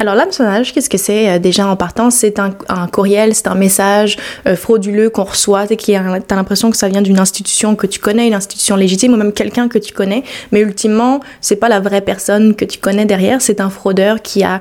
Alors 0.00 0.14
l'hameçonnage, 0.14 0.72
qu'est-ce 0.72 0.88
que 0.88 0.98
c'est 0.98 1.28
euh, 1.28 1.38
déjà 1.38 1.66
en 1.66 1.74
partant? 1.74 2.10
C'est 2.10 2.38
un, 2.38 2.52
courriel, 2.92 3.34
c'est 3.34 3.48
un 3.48 3.56
message 3.56 4.16
euh, 4.46 4.54
frauduleux 4.54 5.10
qu'on 5.10 5.24
reçoit, 5.24 5.66
qui 5.66 5.92
t'as 6.26 6.36
l'impression 6.36 6.70
que 6.70 6.76
ça 6.76 6.88
vient 6.88 7.02
d'une 7.02 7.18
institution 7.18 7.74
que 7.74 7.86
tu 7.86 7.98
connais, 7.98 8.28
une 8.28 8.34
institution 8.34 8.76
légitime 8.76 9.12
ou 9.14 9.16
même 9.16 9.32
quelqu'un 9.32 9.68
que 9.68 9.78
tu 9.78 9.92
connais, 9.92 10.22
mais 10.52 10.60
ultimement 10.60 11.20
c'est 11.40 11.56
pas 11.56 11.68
la 11.68 11.80
vraie 11.80 12.00
personne 12.00 12.54
que 12.54 12.64
tu 12.64 12.78
connais 12.78 13.06
derrière, 13.06 13.42
c'est 13.42 13.60
un 13.60 13.70
fraudeur 13.70 14.22
qui 14.22 14.44
a 14.44 14.60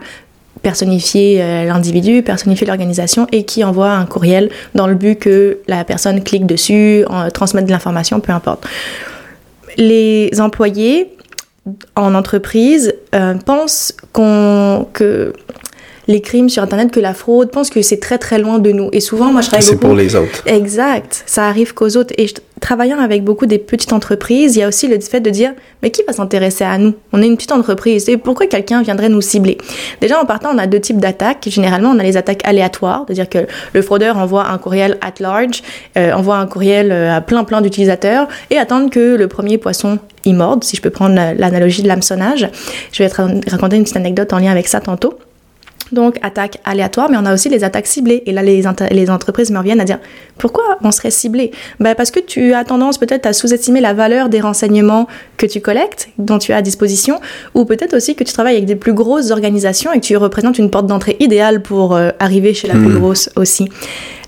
personnifié 0.63 1.39
euh, 1.39 1.65
l'individu, 1.65 2.23
personnifié 2.23 2.65
l'organisation 2.65 3.27
et 3.31 3.43
qui 3.43 3.63
envoie 3.63 3.91
un 3.91 4.05
courriel 4.07 4.49
dans 4.73 4.87
le 4.87 4.95
but 4.95 5.19
que 5.19 5.59
la 5.67 5.83
personne 5.83 6.23
clique 6.23 6.47
dessus, 6.47 7.05
transmette 7.33 7.65
de 7.65 7.71
l'information, 7.71 8.19
peu 8.19 8.31
importe. 8.31 8.65
Les 9.77 10.31
employés 10.39 11.16
en 11.95 12.15
entreprise 12.15 12.93
euh, 13.15 13.35
pensent 13.35 13.93
qu'on 14.13 14.87
que 14.93 15.33
les 16.07 16.21
crimes 16.21 16.49
sur 16.49 16.63
Internet, 16.63 16.91
que 16.91 16.99
la 16.99 17.13
fraude, 17.13 17.51
pensent 17.51 17.69
que 17.69 17.81
c'est 17.81 17.99
très 17.99 18.17
très 18.17 18.39
loin 18.39 18.59
de 18.59 18.71
nous. 18.71 18.89
Et 18.93 18.99
souvent, 18.99 19.31
moi, 19.31 19.41
je 19.41 19.47
travaille 19.47 19.65
beaucoup... 19.65 19.79
C'est 19.81 19.87
pour 19.87 19.95
les 19.95 20.15
autres. 20.15 20.43
Exact. 20.45 21.23
Ça 21.25 21.47
arrive 21.47 21.73
qu'aux 21.73 21.97
autres. 21.97 22.13
Et 22.17 22.27
travaillant 22.59 22.99
avec 22.99 23.23
beaucoup 23.23 23.45
des 23.45 23.59
petites 23.59 23.93
entreprises, 23.93 24.55
il 24.55 24.59
y 24.59 24.63
a 24.63 24.67
aussi 24.67 24.87
le 24.87 24.99
fait 24.99 25.19
de 25.19 25.29
dire, 25.29 25.53
mais 25.83 25.91
qui 25.91 26.01
va 26.07 26.13
s'intéresser 26.13 26.63
à 26.63 26.77
nous? 26.77 26.95
On 27.13 27.21
est 27.21 27.27
une 27.27 27.35
petite 27.35 27.51
entreprise. 27.51 28.09
Et 28.09 28.17
pourquoi 28.17 28.47
quelqu'un 28.47 28.81
viendrait 28.81 29.09
nous 29.09 29.21
cibler? 29.21 29.57
Déjà, 30.01 30.19
en 30.19 30.25
partant, 30.25 30.49
on 30.53 30.57
a 30.57 30.67
deux 30.67 30.79
types 30.79 30.99
d'attaques. 30.99 31.47
Généralement, 31.49 31.91
on 31.91 31.99
a 31.99 32.03
les 32.03 32.17
attaques 32.17 32.41
aléatoires, 32.45 33.03
c'est-à-dire 33.05 33.29
que 33.29 33.39
le 33.73 33.81
fraudeur 33.81 34.17
envoie 34.17 34.47
un 34.49 34.57
courriel 34.57 34.97
at 35.01 35.13
large, 35.19 35.61
euh, 35.97 36.13
envoie 36.13 36.37
un 36.37 36.47
courriel 36.47 36.91
euh, 36.91 37.15
à 37.15 37.21
plein 37.21 37.43
plein 37.43 37.61
d'utilisateurs 37.61 38.27
et 38.49 38.57
attendre 38.57 38.89
que 38.89 39.15
le 39.15 39.27
premier 39.27 39.57
poisson 39.57 39.99
y 40.25 40.33
morde, 40.33 40.63
si 40.63 40.75
je 40.75 40.81
peux 40.81 40.89
prendre 40.89 41.15
l'analogie 41.15 41.83
de 41.83 41.87
l'hameçonnage. 41.87 42.49
Je 42.91 43.03
vais 43.03 43.09
te 43.09 43.15
raconter 43.51 43.77
une 43.77 43.83
petite 43.83 43.97
anecdote 43.97 44.33
en 44.33 44.39
lien 44.39 44.51
avec 44.51 44.67
ça 44.67 44.79
tantôt. 44.79 45.17
Donc, 45.91 46.17
attaque 46.21 46.57
aléatoire, 46.65 47.09
mais 47.09 47.17
on 47.17 47.25
a 47.25 47.33
aussi 47.33 47.49
les 47.49 47.63
attaques 47.63 47.87
ciblées. 47.87 48.23
Et 48.25 48.31
là, 48.31 48.41
les, 48.43 48.63
les 48.91 49.09
entreprises 49.09 49.51
me 49.51 49.57
reviennent 49.57 49.79
à 49.79 49.85
dire 49.85 49.99
pourquoi 50.37 50.63
on 50.81 50.91
serait 50.91 51.11
ciblé? 51.11 51.51
Ben, 51.79 51.95
Parce 51.95 52.11
que 52.11 52.19
tu 52.19 52.53
as 52.53 52.63
tendance 52.63 52.97
peut-être 52.97 53.25
à 53.25 53.33
sous-estimer 53.33 53.81
la 53.81 53.93
valeur 53.93 54.29
des 54.29 54.39
renseignements 54.39 55.07
que 55.37 55.45
tu 55.45 55.61
collectes, 55.61 56.09
dont 56.17 56.39
tu 56.39 56.53
as 56.53 56.57
à 56.57 56.61
disposition, 56.61 57.19
ou 57.53 57.65
peut-être 57.65 57.95
aussi 57.95 58.15
que 58.15 58.23
tu 58.23 58.33
travailles 58.33 58.55
avec 58.55 58.65
des 58.65 58.75
plus 58.75 58.93
grosses 58.93 59.31
organisations 59.31 59.91
et 59.93 59.99
que 59.99 60.05
tu 60.05 60.17
représentes 60.17 60.57
une 60.57 60.69
porte 60.69 60.87
d'entrée 60.87 61.17
idéale 61.19 61.61
pour 61.61 61.95
euh, 61.95 62.09
arriver 62.19 62.53
chez 62.53 62.67
la 62.67 62.75
plus 62.75 62.87
hmm. 62.87 62.99
grosse 62.99 63.29
aussi. 63.35 63.69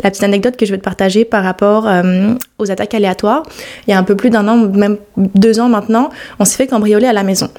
La 0.03 0.09
petite 0.09 0.23
anecdote 0.23 0.55
que 0.55 0.65
je 0.65 0.71
vais 0.71 0.77
te 0.77 0.83
partager 0.83 1.25
par 1.25 1.43
rapport 1.43 1.87
euh, 1.87 2.33
aux 2.57 2.71
attaques 2.71 2.93
aléatoires, 2.93 3.43
il 3.87 3.91
y 3.91 3.93
a 3.93 3.97
un 3.97 4.03
peu 4.03 4.15
plus 4.15 4.29
d'un 4.29 4.47
an, 4.47 4.55
même 4.55 4.97
deux 5.17 5.59
ans 5.59 5.67
maintenant, 5.67 6.09
on 6.39 6.45
s'est 6.45 6.55
fait 6.55 6.67
cambrioler 6.67 7.07
à 7.07 7.13
la 7.13 7.23
maison 7.23 7.49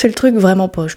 c'est 0.00 0.08
le 0.08 0.14
truc 0.14 0.34
vraiment 0.34 0.68
poche. 0.68 0.96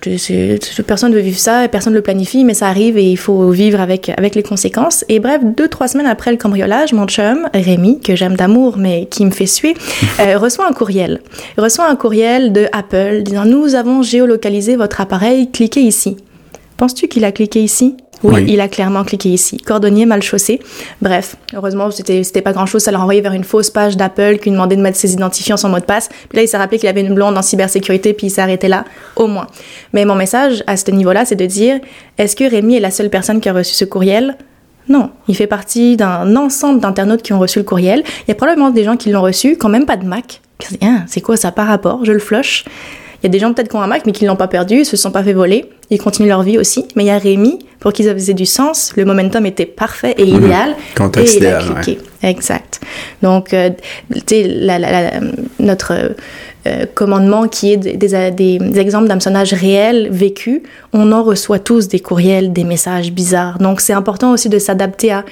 Personne 0.88 1.12
ne 1.12 1.16
veut 1.18 1.22
vivre 1.22 1.38
ça, 1.38 1.68
personne 1.68 1.92
ne 1.92 1.98
le 1.98 2.02
planifie, 2.02 2.46
mais 2.46 2.54
ça 2.54 2.70
arrive 2.70 2.98
et 2.98 3.04
il 3.04 3.18
faut 3.18 3.50
vivre 3.50 3.82
avec, 3.82 4.10
avec 4.16 4.34
les 4.34 4.44
conséquences. 4.44 5.04
Et 5.10 5.20
bref, 5.20 5.42
deux, 5.44 5.68
trois 5.68 5.90
semaines 5.90 6.06
après 6.08 6.32
le 6.32 6.38
cambriolage, 6.38 6.94
mon 6.94 7.06
chum, 7.06 7.50
Rémi, 7.54 8.00
que 8.00 8.16
j'aime 8.16 8.38
d'amour, 8.38 8.78
mais 8.78 9.08
qui 9.08 9.26
me 9.26 9.32
fait 9.32 9.46
suer, 9.46 9.74
euh, 10.22 10.38
reçoit 10.38 10.70
un 10.70 10.72
courriel. 10.72 11.20
Il 11.58 11.64
reçoit 11.64 11.90
un 11.90 11.98
courriel 11.98 12.54
de 12.54 12.68
Apple 12.72 13.24
disant 13.24 13.44
Nous 13.44 13.76
avons 13.76 14.04
géolocalisé 14.04 14.78
votre 14.78 15.02
appareil, 15.02 15.52
cliquez 15.52 15.82
ici. 15.82 16.16
Penses-tu 16.78 17.10
qu'il 17.10 17.26
a 17.26 17.34
cliqué 17.34 17.62
ici? 17.62 17.98
Oui, 18.24 18.46
il 18.48 18.62
a 18.62 18.68
clairement 18.68 19.04
cliqué 19.04 19.30
ici. 19.30 19.58
Cordonnier 19.58 20.06
mal 20.06 20.22
chaussé. 20.22 20.60
Bref, 21.02 21.36
heureusement, 21.54 21.92
c'était, 21.92 22.42
pas 22.42 22.54
grand 22.54 22.66
chose. 22.66 22.84
Ça 22.84 22.92
l'a 22.92 23.00
renvoyé 23.00 23.22
vers 23.22 23.34
une 23.34 23.44
fausse 23.44 23.70
page 23.70 23.98
d'Apple 23.98 24.38
qui 24.40 24.50
demandait 24.50 24.76
de 24.76 24.82
mettre 24.82 24.98
ses 24.98 25.14
identifiants, 25.14 25.58
son 25.58 25.70
mot 25.70 25.80
de 25.80 25.84
passe. 25.84 26.10
Puis 26.30 26.38
là, 26.38 26.44
il 26.44 26.48
s'est 26.48 26.58
rappelé 26.58 26.80
qu'il 26.80 26.90
avait 26.90 27.02
une 27.02 27.14
blonde 27.14 27.38
en 27.38 27.42
cybersécurité, 27.42 28.14
puis 28.14 28.28
il 28.28 28.30
s'est 28.30 28.42
arrêté 28.42 28.68
là, 28.68 28.86
au 29.16 29.28
moins. 29.28 29.48
Mais 29.94 30.06
mon 30.06 30.16
message 30.16 30.64
à 30.68 30.78
ce 30.78 30.90
niveau-là, 30.92 31.26
c'est 31.26 31.36
de 31.36 31.46
dire 31.46 31.80
est-ce 32.18 32.36
que 32.36 32.50
Rémi 32.50 32.76
est 32.76 32.80
la 32.80 32.92
seule 32.92 33.10
personne 33.10 33.42
qui 33.42 33.50
a 33.50 33.54
reçu 33.54 33.74
ce 33.74 33.86
courriel? 33.86 34.38
Non, 34.90 35.12
il 35.28 35.36
fait 35.36 35.48
partie 35.48 35.96
d'un 35.96 36.36
ensemble 36.36 36.82
d'internautes 36.82 37.22
qui 37.22 37.34
ont 37.34 37.40
reçu 37.40 37.60
le 37.60 37.66
courriel. 37.66 38.04
Il 38.28 38.30
y 38.30 38.32
a 38.32 38.36
probablement 38.36 38.70
des 38.70 38.84
gens 38.84 38.98
qui 38.98 39.10
l'ont 39.12 39.22
reçu, 39.22 39.58
n'ont 39.62 39.70
même 39.70 39.86
pas 39.86 39.98
de 39.98 40.06
Mac. 40.06 40.42
C'est 41.08 41.22
quoi 41.22 41.38
ça 41.38 41.52
par 41.52 41.68
rapport? 41.68 42.06
Je 42.06 42.12
le 42.12 42.20
flush. 42.20 42.66
Il 43.24 43.28
y 43.28 43.30
a 43.30 43.32
des 43.32 43.40
gens 43.40 43.54
peut-être 43.54 43.70
qui 43.70 43.76
ont 43.78 43.82
un 43.82 43.88
Mac 43.88 44.06
mais 44.06 44.12
qui 44.12 44.26
l'ont 44.26 44.36
pas 44.36 44.50
perdu, 44.50 44.80
ils 44.80 44.86
se 44.86 44.98
sont 44.98 45.10
pas 45.12 45.24
fait 45.24 45.32
voler, 45.32 45.70
ils 45.90 45.98
continuent 45.98 46.28
leur 46.28 46.44
vie 46.44 46.58
aussi. 46.58 46.86
Mais 46.98 47.06
il 47.06 47.08
y 47.08 47.10
a 47.10 47.18
Rémi, 47.18 47.60
pour 47.80 47.94
qu'ils 47.94 48.06
faisait 48.12 48.34
du 48.34 48.46
sens, 48.46 48.92
le 48.98 49.06
momentum 49.06 49.46
était 49.46 49.66
parfait 49.66 50.14
et 50.18 50.26
mhm. 50.26 50.44
idéal. 50.44 50.76
Contexte 50.96 51.36
et 51.36 51.38
il 51.38 51.46
a 51.46 51.60
cliqué. 51.60 52.00
Exact. 52.22 52.82
Donc, 53.22 53.54
euh, 53.54 53.70
tu 54.28 54.36
sais, 54.36 55.20
notre 55.60 55.94
euh, 56.68 56.86
commandement 56.94 57.48
qui 57.48 57.72
est 57.72 57.78
des, 57.78 57.96
des, 58.32 58.60
des 58.60 58.80
exemples 58.80 59.08
d'hameçonnage 59.08 59.54
réel, 59.54 60.10
vécu, 60.12 60.64
on 60.92 61.14
en 61.14 61.24
reçoit 61.24 61.60
tous 61.60 61.88
des 61.88 62.02
courriels, 62.02 62.52
des 62.52 62.66
messages 62.66 63.14
bizarres. 63.14 63.58
Donc, 63.60 63.80
c'est 63.80 63.94
important 63.94 64.34
aussi 64.34 64.50
de 64.50 64.60
s'adapter 64.60 65.14
à 65.14 65.24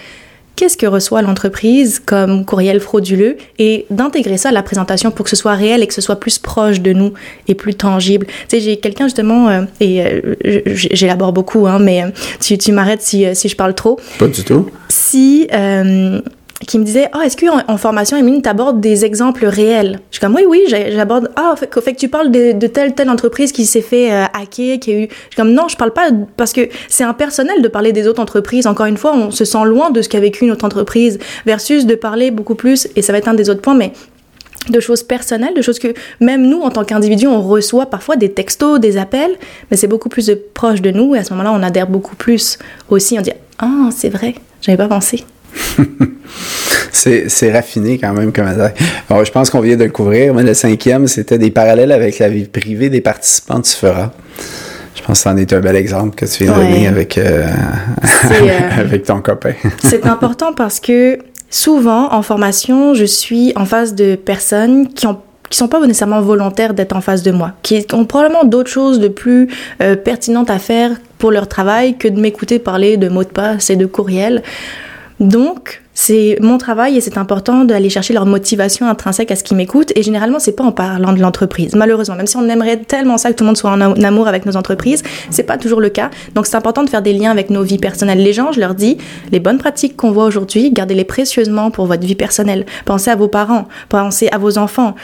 qu'est-ce 0.55 0.77
que 0.77 0.85
reçoit 0.85 1.21
l'entreprise 1.21 1.99
comme 1.99 2.45
courriel 2.45 2.79
frauduleux 2.79 3.37
et 3.59 3.85
d'intégrer 3.89 4.37
ça 4.37 4.49
à 4.49 4.51
la 4.51 4.63
présentation 4.63 5.11
pour 5.11 5.23
que 5.23 5.29
ce 5.29 5.35
soit 5.35 5.53
réel 5.53 5.81
et 5.81 5.87
que 5.87 5.93
ce 5.93 6.01
soit 6.01 6.19
plus 6.19 6.37
proche 6.37 6.81
de 6.81 6.93
nous 6.93 7.13
et 7.47 7.55
plus 7.55 7.75
tangible? 7.75 8.27
Tu 8.27 8.33
sais, 8.47 8.59
j'ai 8.59 8.77
quelqu'un 8.77 9.05
justement, 9.05 9.49
euh, 9.49 9.63
et 9.79 10.03
euh, 10.03 10.35
j'élabore 10.43 11.33
beaucoup, 11.33 11.67
hein, 11.67 11.79
mais 11.79 12.03
euh, 12.03 12.07
tu, 12.39 12.57
tu 12.57 12.71
m'arrêtes 12.71 13.01
si, 13.01 13.25
si 13.35 13.49
je 13.49 13.55
parle 13.55 13.73
trop. 13.73 13.99
Pas 14.19 14.27
du 14.27 14.43
tout. 14.43 14.69
Si 14.89 15.47
qui 16.67 16.79
me 16.79 16.83
disait 16.83 17.09
oh, 17.15 17.21
est-ce 17.21 17.37
qu'en 17.37 17.61
en 17.67 17.77
formation, 17.77 18.17
Émilie, 18.17 18.41
tu 18.41 18.49
abordes 18.49 18.79
des 18.79 19.05
exemples 19.05 19.45
réels? 19.45 19.99
Je 20.09 20.17
suis 20.17 20.21
comme 20.21 20.35
Oui, 20.35 20.43
oui, 20.47 20.63
j'aborde. 20.67 21.31
Ah, 21.35 21.55
fait, 21.57 21.69
fait, 21.81 21.93
que 21.93 21.99
tu 21.99 22.07
parles 22.07 22.31
de, 22.31 22.67
telle, 22.67 22.93
telle 22.93 23.09
entreprise 23.09 23.51
qui 23.51 23.65
s'est 23.65 23.81
fait 23.81 24.11
euh, 24.11 24.25
hacker, 24.33 24.79
qui 24.79 24.91
a 24.91 24.95
eu. 24.95 25.07
Je 25.09 25.15
suis 25.15 25.35
comme 25.35 25.53
Non, 25.53 25.67
je 25.67 25.75
parle 25.75 25.91
pas 25.91 26.09
parce 26.37 26.53
que 26.53 26.69
c'est 26.87 27.03
impersonnel 27.03 27.61
de 27.61 27.67
parler 27.67 27.91
des 27.91 28.07
autres 28.07 28.21
entreprises. 28.21 28.67
Encore 28.67 28.85
une 28.85 28.97
fois, 28.97 29.13
on 29.15 29.31
se 29.31 29.45
sent 29.45 29.63
loin 29.65 29.89
de 29.89 30.01
ce 30.01 30.09
qu'a 30.09 30.19
vécu 30.19 30.45
une 30.45 30.51
autre 30.51 30.65
entreprise 30.65 31.19
versus 31.45 31.85
de 31.85 31.95
parler 31.95 32.31
beaucoup 32.31 32.55
plus, 32.55 32.87
et 32.95 33.01
ça 33.01 33.11
va 33.11 33.19
être 33.19 33.27
un 33.27 33.33
des 33.33 33.49
autres 33.49 33.61
points, 33.61 33.75
mais 33.75 33.93
de 34.69 34.79
choses 34.79 35.01
personnelles, 35.03 35.55
de 35.55 35.61
choses 35.61 35.79
que 35.79 35.93
même 36.19 36.47
nous, 36.47 36.61
en 36.61 36.69
tant 36.69 36.83
qu'individu, 36.83 37.27
on 37.27 37.41
reçoit 37.41 37.87
parfois 37.87 38.15
des 38.15 38.31
textos, 38.31 38.79
des 38.79 38.97
appels, 38.97 39.31
mais 39.69 39.77
c'est 39.77 39.87
beaucoup 39.87 40.09
plus 40.09 40.31
proche 40.53 40.81
de 40.81 40.91
nous, 40.91 41.15
et 41.15 41.19
à 41.19 41.23
ce 41.23 41.33
moment-là, 41.33 41.51
on 41.53 41.63
adhère 41.63 41.87
beaucoup 41.87 42.15
plus 42.15 42.59
aussi. 42.89 43.17
On 43.17 43.21
dit 43.21 43.31
Ah, 43.59 43.89
c'est 43.91 44.09
vrai, 44.09 44.35
j'avais 44.61 44.77
pas 44.77 44.87
pensé. 44.87 45.23
c'est 46.91 47.51
raffiné 47.51 47.97
quand 47.97 48.13
même 48.13 48.31
comme 48.31 48.47
attaque. 48.47 48.77
Bon, 49.09 49.23
je 49.23 49.31
pense 49.31 49.49
qu'on 49.49 49.61
vient 49.61 49.77
de 49.77 49.85
le 49.85 49.89
couvrir, 49.89 50.33
mais 50.33 50.43
le 50.43 50.53
cinquième, 50.53 51.07
c'était 51.07 51.37
des 51.37 51.51
parallèles 51.51 51.91
avec 51.91 52.19
la 52.19 52.29
vie 52.29 52.45
privée 52.45 52.89
des 52.89 53.01
participants 53.01 53.59
du 53.59 53.69
FERA. 53.69 54.11
Je 54.95 55.01
pense 55.03 55.19
que 55.19 55.29
c'en 55.29 55.37
est 55.37 55.51
un 55.53 55.61
bel 55.61 55.75
exemple 55.75 56.15
que 56.15 56.25
tu 56.25 56.43
viens 56.43 56.53
de 56.53 56.59
donner 56.59 56.87
avec, 56.87 57.17
euh, 57.17 57.45
euh, 58.25 58.69
avec 58.77 59.03
ton 59.03 59.21
copain. 59.21 59.53
c'est 59.83 60.05
important 60.05 60.53
parce 60.53 60.79
que 60.79 61.17
souvent, 61.49 62.13
en 62.13 62.21
formation, 62.21 62.93
je 62.93 63.05
suis 63.05 63.53
en 63.55 63.65
face 63.65 63.95
de 63.95 64.15
personnes 64.15 64.89
qui 64.89 65.07
ont 65.07 65.19
qui 65.49 65.57
sont 65.57 65.67
pas 65.67 65.81
nécessairement 65.81 66.21
volontaires 66.21 66.73
d'être 66.73 66.95
en 66.95 67.01
face 67.01 67.23
de 67.23 67.31
moi, 67.31 67.51
qui 67.61 67.85
ont 67.91 68.05
probablement 68.05 68.45
d'autres 68.45 68.69
choses 68.69 69.01
de 69.01 69.09
plus 69.09 69.49
euh, 69.81 69.97
pertinentes 69.97 70.49
à 70.49 70.59
faire 70.59 70.91
pour 71.17 71.29
leur 71.29 71.49
travail 71.49 71.97
que 71.97 72.07
de 72.07 72.21
m'écouter 72.21 72.57
parler 72.57 72.95
de 72.95 73.09
mots 73.09 73.25
de 73.25 73.29
passe 73.29 73.69
et 73.69 73.75
de 73.75 73.85
courriel. 73.85 74.43
Donc, 75.21 75.83
c'est 75.93 76.37
mon 76.41 76.57
travail 76.57 76.97
et 76.97 77.01
c'est 77.01 77.19
important 77.19 77.63
d'aller 77.63 77.91
chercher 77.91 78.11
leur 78.11 78.25
motivation 78.25 78.87
intrinsèque 78.87 79.29
à 79.29 79.35
ce 79.35 79.43
qu'ils 79.43 79.55
m'écoutent. 79.55 79.91
Et 79.95 80.01
généralement, 80.01 80.39
c'est 80.39 80.55
pas 80.55 80.63
en 80.63 80.71
parlant 80.71 81.13
de 81.13 81.19
l'entreprise. 81.19 81.75
Malheureusement, 81.75 82.15
même 82.15 82.25
si 82.25 82.37
on 82.37 82.49
aimerait 82.49 82.77
tellement 82.77 83.19
ça 83.19 83.29
que 83.29 83.35
tout 83.35 83.43
le 83.43 83.49
monde 83.49 83.57
soit 83.57 83.69
en 83.69 83.79
amour 83.79 84.27
avec 84.27 84.47
nos 84.47 84.57
entreprises, 84.57 85.03
c'est 85.29 85.43
pas 85.43 85.59
toujours 85.59 85.79
le 85.79 85.89
cas. 85.89 86.09
Donc, 86.33 86.47
c'est 86.47 86.55
important 86.55 86.83
de 86.83 86.89
faire 86.89 87.03
des 87.03 87.13
liens 87.13 87.29
avec 87.29 87.51
nos 87.51 87.61
vies 87.61 87.77
personnelles. 87.77 88.23
Les 88.23 88.33
gens, 88.33 88.51
je 88.51 88.59
leur 88.59 88.73
dis, 88.73 88.97
les 89.31 89.39
bonnes 89.39 89.59
pratiques 89.59 89.95
qu'on 89.95 90.11
voit 90.11 90.25
aujourd'hui, 90.25 90.71
gardez-les 90.71 91.05
précieusement 91.05 91.69
pour 91.69 91.85
votre 91.85 92.03
vie 92.03 92.15
personnelle. 92.15 92.65
Pensez 92.85 93.11
à 93.11 93.15
vos 93.15 93.27
parents, 93.27 93.67
pensez 93.89 94.27
à 94.29 94.39
vos 94.39 94.57
enfants 94.57 94.95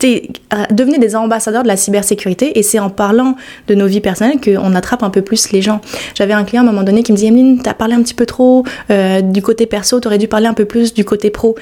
devenez 0.00 0.98
des 0.98 1.16
ambassadeurs 1.16 1.62
de 1.62 1.68
la 1.68 1.76
cybersécurité 1.76 2.58
et 2.58 2.62
c'est 2.62 2.78
en 2.78 2.90
parlant 2.90 3.36
de 3.68 3.74
nos 3.74 3.86
vies 3.86 4.00
personnelles 4.00 4.40
qu'on 4.40 4.74
attrape 4.74 5.02
un 5.02 5.10
peu 5.10 5.22
plus 5.22 5.50
les 5.52 5.62
gens. 5.62 5.80
J'avais 6.14 6.32
un 6.32 6.44
client 6.44 6.62
à 6.62 6.68
un 6.68 6.70
moment 6.70 6.84
donné 6.84 7.02
qui 7.02 7.12
me 7.12 7.16
dit 7.16 7.26
Emeline, 7.26 7.60
t'as 7.62 7.74
parlé 7.74 7.94
un 7.94 8.02
petit 8.02 8.14
peu 8.14 8.26
trop 8.26 8.64
euh, 8.90 9.20
du 9.20 9.42
côté 9.42 9.66
perso, 9.66 10.00
t'aurais 10.00 10.18
dû 10.18 10.28
parler 10.28 10.46
un 10.46 10.54
peu 10.54 10.64
plus 10.64 10.94
du 10.94 11.04
côté 11.04 11.30
pro. 11.30 11.56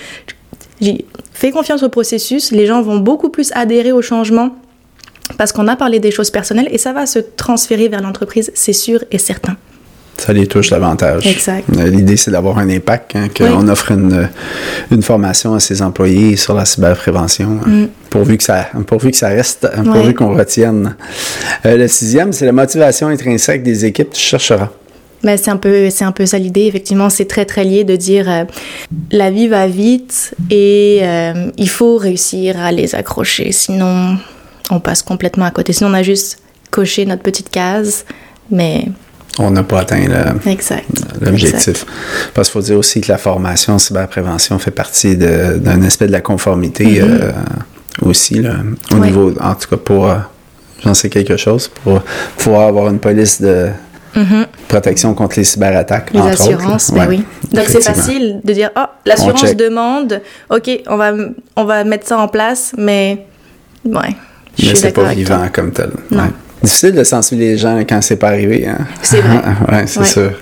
J'ai 0.80 1.04
fait 1.32 1.50
confiance 1.50 1.82
au 1.82 1.88
processus, 1.88 2.50
les 2.50 2.66
gens 2.66 2.82
vont 2.82 2.98
beaucoup 2.98 3.28
plus 3.28 3.52
adhérer 3.52 3.92
au 3.92 4.02
changement 4.02 4.50
parce 5.38 5.52
qu'on 5.52 5.68
a 5.68 5.76
parlé 5.76 6.00
des 6.00 6.10
choses 6.10 6.30
personnelles 6.30 6.68
et 6.70 6.78
ça 6.78 6.92
va 6.92 7.06
se 7.06 7.18
transférer 7.18 7.88
vers 7.88 8.02
l'entreprise, 8.02 8.50
c'est 8.54 8.72
sûr 8.72 9.04
et 9.10 9.18
certain 9.18 9.56
ça 10.16 10.32
les 10.32 10.46
touche 10.46 10.70
davantage. 10.70 11.26
Exact. 11.26 11.64
Euh, 11.76 11.88
l'idée, 11.88 12.16
c'est 12.16 12.30
d'avoir 12.30 12.58
un 12.58 12.68
impact, 12.68 13.16
hein, 13.16 13.28
qu'on 13.36 13.68
offre 13.68 13.92
une, 13.92 14.28
une, 14.90 15.02
formation 15.02 15.54
à 15.54 15.60
ses 15.60 15.82
employés 15.82 16.36
sur 16.36 16.54
la 16.54 16.64
cyberprévention, 16.64 17.60
hein, 17.64 17.68
mm. 17.68 17.88
pourvu, 18.10 18.38
que 18.38 18.44
ça, 18.44 18.68
pourvu 18.86 19.10
que 19.10 19.16
ça 19.16 19.28
reste, 19.28 19.66
hein, 19.76 19.82
pourvu 19.84 20.14
qu'on 20.14 20.34
retienne. 20.34 20.96
Euh, 21.66 21.76
le 21.76 21.88
sixième, 21.88 22.32
c'est 22.32 22.46
la 22.46 22.52
motivation 22.52 23.08
intrinsèque 23.08 23.62
des 23.62 23.84
équipes, 23.84 24.12
tu 24.12 24.20
chercheras. 24.20 24.70
Ben, 25.22 25.38
c'est 25.38 25.50
un 25.50 25.56
peu 25.56 25.88
c'est 25.88 26.04
un 26.04 26.12
peu 26.12 26.26
ça 26.26 26.38
l'idée 26.38 26.66
effectivement 26.66 27.08
c'est 27.08 27.24
très 27.24 27.46
très 27.46 27.64
lié 27.64 27.82
de 27.82 27.96
dire 27.96 28.30
euh, 28.30 28.44
la 29.10 29.30
vie 29.30 29.48
va 29.48 29.66
vite 29.66 30.34
et 30.50 31.00
il 31.56 31.68
faut 31.70 31.96
réussir 31.96 32.60
à 32.60 32.70
les 32.72 32.94
accrocher 32.94 33.50
sinon 33.50 34.18
on 34.70 34.80
passe 34.80 35.02
complètement 35.02 35.46
à 35.46 35.50
côté 35.50 35.72
sinon 35.72 35.88
on 35.88 35.94
a 35.94 36.02
juste 36.02 36.40
coché 36.70 37.06
notre 37.06 37.22
petite 37.22 37.48
case 37.48 38.04
mais 38.50 38.84
on 39.38 39.50
n'a 39.50 39.62
pas 39.62 39.80
atteint 39.80 40.04
l'objectif. 41.20 41.84
Parce 42.34 42.48
qu'il 42.48 42.52
faut 42.52 42.64
dire 42.64 42.78
aussi 42.78 43.00
que 43.00 43.10
la 43.10 43.18
formation 43.18 43.74
en 43.74 43.78
cyberprévention 43.78 44.58
fait 44.58 44.70
partie 44.70 45.16
d'un 45.16 45.82
aspect 45.82 46.06
de 46.06 46.12
la 46.12 46.20
conformité 46.20 47.00
mm-hmm. 47.00 47.20
euh, 47.20 47.32
aussi, 48.02 48.40
là, 48.40 48.54
au 48.92 48.98
niveau, 48.98 49.32
en 49.40 49.54
tout 49.54 49.68
cas 49.68 49.76
pour, 49.76 50.10
euh, 50.10 50.16
j'en 50.82 50.94
sais 50.94 51.08
quelque 51.08 51.36
chose, 51.36 51.68
pour 51.68 52.02
pouvoir 52.36 52.68
avoir 52.68 52.88
une 52.88 53.00
police 53.00 53.40
de 53.40 53.70
mm-hmm. 54.16 54.46
protection 54.68 55.14
contre 55.14 55.36
les 55.38 55.44
cyberattaques. 55.44 56.12
Les 56.12 56.20
assurances, 56.20 56.92
ben 56.92 57.06
oui. 57.08 57.24
Donc 57.52 57.64
c'est 57.68 57.82
facile 57.82 58.40
de 58.44 58.52
dire, 58.52 58.70
oh, 58.76 58.86
l'assurance 59.04 59.56
demande, 59.56 60.20
ok, 60.50 60.70
on 60.86 60.96
va, 60.96 61.12
on 61.56 61.64
va 61.64 61.84
mettre 61.84 62.06
ça 62.06 62.18
en 62.18 62.28
place, 62.28 62.72
mais 62.78 63.26
ouais. 63.84 64.16
Mais 64.62 64.74
c'est 64.76 64.92
pas 64.92 65.12
vivant 65.12 65.48
comme 65.52 65.72
tel. 65.72 65.90
Non. 66.12 66.30
Difficile 66.64 66.92
de 66.92 67.04
sensibiliser 67.04 67.52
les 67.52 67.58
gens 67.58 67.78
quand 67.80 68.00
c'est 68.02 68.16
pas 68.16 68.28
arrivé. 68.28 68.66
Hein? 68.66 68.78
C'est 69.02 69.20
vrai. 69.20 69.40
oui, 69.72 69.78
c'est 69.86 70.04
sûr. 70.04 70.32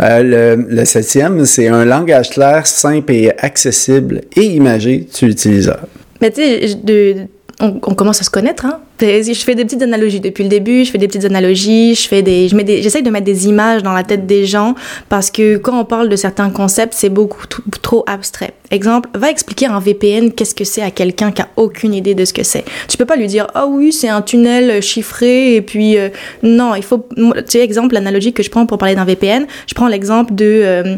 Euh, 0.00 0.56
le, 0.68 0.84
septième, 0.84 1.44
c'est 1.46 1.68
un 1.68 1.84
langage 1.84 2.30
clair, 2.30 2.66
simple 2.66 3.12
et 3.12 3.32
accessible 3.38 4.22
et 4.34 4.44
imagé 4.44 5.06
tu 5.12 5.26
l'utilisateur. 5.26 5.86
Mais 6.20 6.30
tu 6.30 6.42
sais, 6.42 7.28
on, 7.60 7.94
commence 7.94 8.20
à 8.20 8.24
se 8.24 8.30
connaître, 8.30 8.66
hein? 8.66 8.80
Je 9.00 9.44
fais 9.44 9.54
des 9.54 9.64
petites 9.64 9.82
analogies 9.82 10.20
depuis 10.20 10.44
le 10.44 10.48
début. 10.48 10.84
Je 10.84 10.90
fais 10.90 10.98
des 10.98 11.08
petites 11.08 11.24
analogies. 11.24 11.94
Je 11.94 12.08
fais 12.08 12.22
des, 12.22 12.48
je 12.48 12.56
mets 12.56 12.64
des, 12.64 12.82
j'essaye 12.82 13.02
de 13.02 13.10
mettre 13.10 13.26
des 13.26 13.46
images 13.48 13.82
dans 13.82 13.92
la 13.92 14.04
tête 14.04 14.26
des 14.26 14.46
gens 14.46 14.74
parce 15.08 15.30
que 15.30 15.56
quand 15.56 15.78
on 15.78 15.84
parle 15.84 16.08
de 16.08 16.16
certains 16.16 16.50
concepts, 16.50 16.94
c'est 16.94 17.08
beaucoup 17.08 17.46
trop 17.82 18.04
abstrait. 18.06 18.52
Exemple, 18.70 19.08
va 19.14 19.30
expliquer 19.30 19.66
un 19.66 19.78
VPN 19.78 20.32
qu'est-ce 20.32 20.54
que 20.54 20.64
c'est 20.64 20.82
à 20.82 20.90
quelqu'un 20.90 21.30
qui 21.30 21.42
a 21.42 21.48
aucune 21.56 21.94
idée 21.94 22.14
de 22.14 22.24
ce 22.24 22.32
que 22.32 22.42
c'est. 22.42 22.64
Tu 22.88 22.96
peux 22.96 23.04
pas 23.04 23.16
lui 23.16 23.28
dire 23.28 23.46
ah 23.54 23.66
oui 23.66 23.92
c'est 23.92 24.08
un 24.08 24.22
tunnel 24.22 24.82
chiffré 24.82 25.54
et 25.54 25.62
puis 25.62 25.96
euh, 25.96 26.08
non 26.42 26.74
il 26.74 26.82
faut 26.82 27.06
tu 27.16 27.42
sais 27.46 27.60
exemple 27.60 27.94
l'analogie 27.94 28.32
que 28.32 28.42
je 28.42 28.50
prends 28.50 28.66
pour 28.66 28.78
parler 28.78 28.96
d'un 28.96 29.04
VPN 29.04 29.46
je 29.68 29.74
prends 29.74 29.86
l'exemple 29.86 30.34
de 30.34 30.62
euh, 30.64 30.96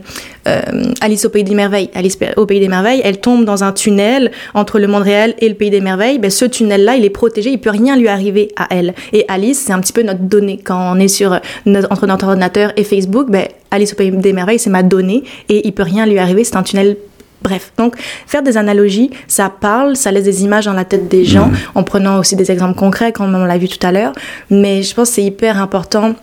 Alice 1.01 1.25
au 1.25 1.29
pays 1.31 1.45
des 1.45 1.55
merveilles. 1.55 1.91
Alice 1.95 2.19
au 2.37 2.47
pays 2.47 2.61
des 2.61 2.69
merveilles 2.69 3.01
elle 3.05 3.21
tombe 3.21 3.45
dans 3.45 3.65
un 3.65 3.73
tunnel 3.73 4.31
entre 4.55 4.79
le 4.79 4.87
monde 4.87 5.03
réel 5.03 5.35
et 5.39 5.49
le 5.49 5.55
pays 5.55 5.71
des 5.71 5.81
merveilles. 5.81 6.19
Ben 6.19 6.31
ce 6.31 6.45
tunnel 6.45 6.85
là 6.85 6.97
il 6.97 7.05
est 7.05 7.11
protégé 7.11 7.51
il 7.51 7.61
peut 7.61 7.71
rien 7.71 7.97
lui 7.97 8.09
arriver 8.09 8.49
à 8.57 8.67
elle. 8.71 8.95
Et 9.13 9.25
Alice 9.29 9.63
c'est 9.67 9.73
un 9.73 9.81
petit 9.81 9.93
peu 9.93 10.03
notre 10.03 10.21
donnée. 10.21 10.59
Quand 10.63 10.93
on 10.95 10.99
est 10.99 11.09
sur 11.09 11.41
notre, 11.67 11.93
entre 11.93 12.07
notre 12.07 12.27
ordinateur 12.27 12.73
et 12.77 12.85
Facebook 12.85 13.31
ben 13.31 13.47
Alice 13.71 13.93
au 13.93 13.97
pays 13.97 14.11
des 14.11 14.33
merveilles 14.33 14.59
c'est 14.59 14.71
ma 14.71 14.83
donnée 14.83 15.25
et 15.49 15.67
il 15.67 15.73
peut 15.73 15.83
rien 15.83 16.07
lui 16.07 16.19
arriver 16.19 16.45
c'est 16.45 16.57
un 16.57 16.63
tunnel. 16.63 16.97
Bref, 17.41 17.73
donc 17.79 17.95
faire 18.27 18.43
des 18.43 18.57
analogies, 18.57 19.11
ça 19.29 19.49
parle, 19.49 19.95
ça 19.95 20.11
laisse 20.11 20.25
des 20.25 20.43
images 20.43 20.65
dans 20.65 20.73
la 20.73 20.85
tête 20.85 21.07
des 21.07 21.25
gens, 21.25 21.47
mhm. 21.47 21.57
en 21.77 21.83
prenant 21.85 22.19
aussi 22.19 22.35
des 22.35 22.51
exemples 22.51 22.77
concrets, 22.77 23.13
comme 23.13 23.33
on 23.33 23.45
l'a 23.45 23.59
vu 23.59 23.69
tout 23.69 23.87
à 23.87 23.93
l'heure. 23.93 24.13
Mais 24.51 24.83
je 24.83 24.93
pense 24.93 25.11
que 25.11 25.15
c'est 25.15 25.23
hyper 25.23 25.63
important 25.63 26.17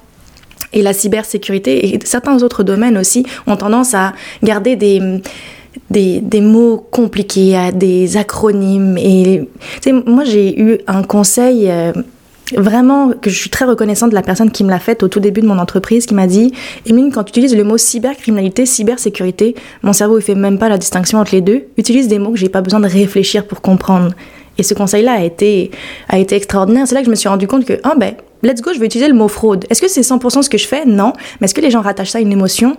et 0.76 0.82
la 0.82 0.94
cybersécurité 0.94 1.96
et 1.96 2.00
certains 2.04 2.44
autres 2.44 2.64
domaines 2.64 2.98
aussi 2.98 3.26
ont 3.48 3.56
tendance 3.56 3.96
à 3.96 4.14
garder 4.44 4.76
des, 4.76 5.02
des, 5.90 6.20
des 6.20 6.42
mots 6.42 6.86
compliqués, 6.92 7.58
des 7.74 8.18
acronymes. 8.18 8.98
Et 8.98 9.48
moi, 10.06 10.24
j'ai 10.24 10.60
eu 10.60 10.78
un 10.88 11.04
conseil 11.04 11.72
euh, 11.72 11.94
vraiment 12.56 13.12
que 13.12 13.30
je 13.30 13.38
suis 13.38 13.50
très 13.50 13.66
reconnaissante 13.66 14.10
de 14.10 14.16
la 14.16 14.22
personne 14.22 14.52
qui 14.52 14.64
me 14.64 14.70
l'a 14.70 14.80
fait 14.80 15.02
au 15.04 15.08
tout 15.08 15.20
début 15.20 15.42
de 15.42 15.48
mon 15.48 15.58
entreprise, 15.58 16.06
qui 16.06 16.14
m'a 16.14 16.28
dit 16.28 16.54
Émile, 16.86 17.12
quand 17.14 17.24
tu 17.24 17.32
utilises 17.32 17.56
le 17.56 17.64
mot 17.64 17.78
cybercriminalité, 17.78 18.66
cybersécurité, 18.66 19.56
mon 19.82 19.94
cerveau 19.94 20.16
ne 20.16 20.22
fait 20.22 20.36
même 20.36 20.60
pas 20.60 20.70
la 20.70 20.78
distinction 20.78 21.20
entre 21.20 21.34
les 21.34 21.42
deux. 21.42 21.64
Utilise 21.78 22.08
des 22.08 22.20
mots 22.20 22.32
que 22.32 22.38
j'ai 22.38 22.50
pas 22.50 22.62
besoin 22.62 22.80
de 22.80 22.88
réfléchir 22.88 23.46
pour 23.46 23.62
comprendre. 23.62 24.12
Et 24.58 24.64
ce 24.64 24.74
conseil-là 24.74 25.14
a 25.14 25.22
été, 25.22 25.72
a 26.10 26.18
été 26.18 26.36
extraordinaire. 26.36 26.88
C'est 26.88 26.96
là 26.96 27.02
que 27.02 27.06
je 27.06 27.12
me 27.12 27.16
suis 27.16 27.30
rendu 27.30 27.48
compte 27.48 27.66
que, 27.66 27.80
ah 27.84 27.96
ben, 27.98 28.16
let's 28.44 28.62
go, 28.62 28.72
je 28.74 28.80
vais 28.80 28.86
utiliser 28.86 29.10
le 29.10 29.16
mot 29.16 29.28
fraude. 29.28 29.66
Est-ce 29.70 29.82
que 29.82 29.88
c'est 29.88 30.02
100% 30.02 30.44
ce 30.44 30.50
que 30.50 30.58
je 30.58 30.68
fais? 30.68 30.86
Non. 30.86 31.14
Mais 31.40 31.46
est-ce 31.46 31.54
que 31.54 31.62
les 31.62 31.72
gens 31.72 31.82
rattachent 31.82 32.12
ça 32.12 32.20
à 32.20 32.22
une 32.22 32.32
émotion? 32.32 32.78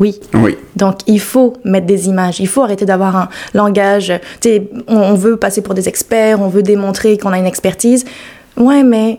Oui. 0.00 0.20
Oui. 0.34 0.56
Donc, 0.76 0.98
il 1.06 1.20
faut 1.20 1.54
mettre 1.64 1.86
des 1.86 2.08
images. 2.08 2.40
Il 2.40 2.46
faut 2.46 2.62
arrêter 2.62 2.84
d'avoir 2.84 3.16
un 3.16 3.28
langage. 3.54 4.12
Tu 4.40 4.62
on 4.86 5.14
veut 5.14 5.36
passer 5.36 5.60
pour 5.60 5.74
des 5.74 5.88
experts, 5.88 6.40
on 6.40 6.48
veut 6.48 6.62
démontrer 6.62 7.18
qu'on 7.18 7.32
a 7.32 7.38
une 7.38 7.46
expertise. 7.46 8.04
Ouais, 8.56 8.82
mais 8.82 9.18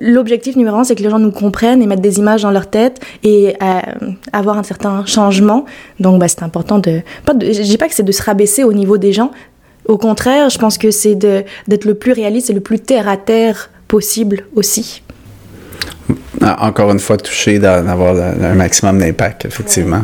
l'objectif 0.00 0.56
numéro 0.56 0.76
un, 0.76 0.84
c'est 0.84 0.94
que 0.94 1.02
les 1.02 1.10
gens 1.10 1.18
nous 1.18 1.30
comprennent 1.30 1.82
et 1.82 1.86
mettent 1.86 2.00
des 2.00 2.18
images 2.18 2.42
dans 2.42 2.50
leur 2.50 2.68
tête 2.68 3.00
et 3.22 3.56
euh, 3.62 3.80
avoir 4.32 4.58
un 4.58 4.62
certain 4.62 5.04
changement. 5.06 5.64
Donc, 6.00 6.20
bah, 6.20 6.28
c'est 6.28 6.42
important 6.42 6.78
de. 6.78 7.00
Pas 7.24 7.34
de 7.34 7.46
je 7.46 7.62
dis 7.62 7.78
pas 7.78 7.88
que 7.88 7.94
c'est 7.94 8.02
de 8.02 8.12
se 8.12 8.22
rabaisser 8.22 8.64
au 8.64 8.72
niveau 8.72 8.98
des 8.98 9.12
gens. 9.12 9.30
Au 9.86 9.98
contraire, 9.98 10.48
je 10.50 10.58
pense 10.58 10.78
que 10.78 10.90
c'est 10.90 11.14
d'être 11.14 11.84
le 11.84 11.94
plus 11.94 12.12
réaliste 12.12 12.50
et 12.50 12.54
le 12.54 12.60
plus 12.60 12.80
terre 12.80 13.08
à 13.08 13.16
terre 13.16 13.70
possible 13.88 14.44
aussi. 14.54 15.02
Ah, 16.40 16.66
encore 16.66 16.90
une 16.90 16.98
fois, 16.98 17.16
toucher 17.16 17.58
d'avoir 17.58 18.16
un 18.16 18.54
maximum 18.54 18.98
d'impact, 18.98 19.46
effectivement. 19.46 20.02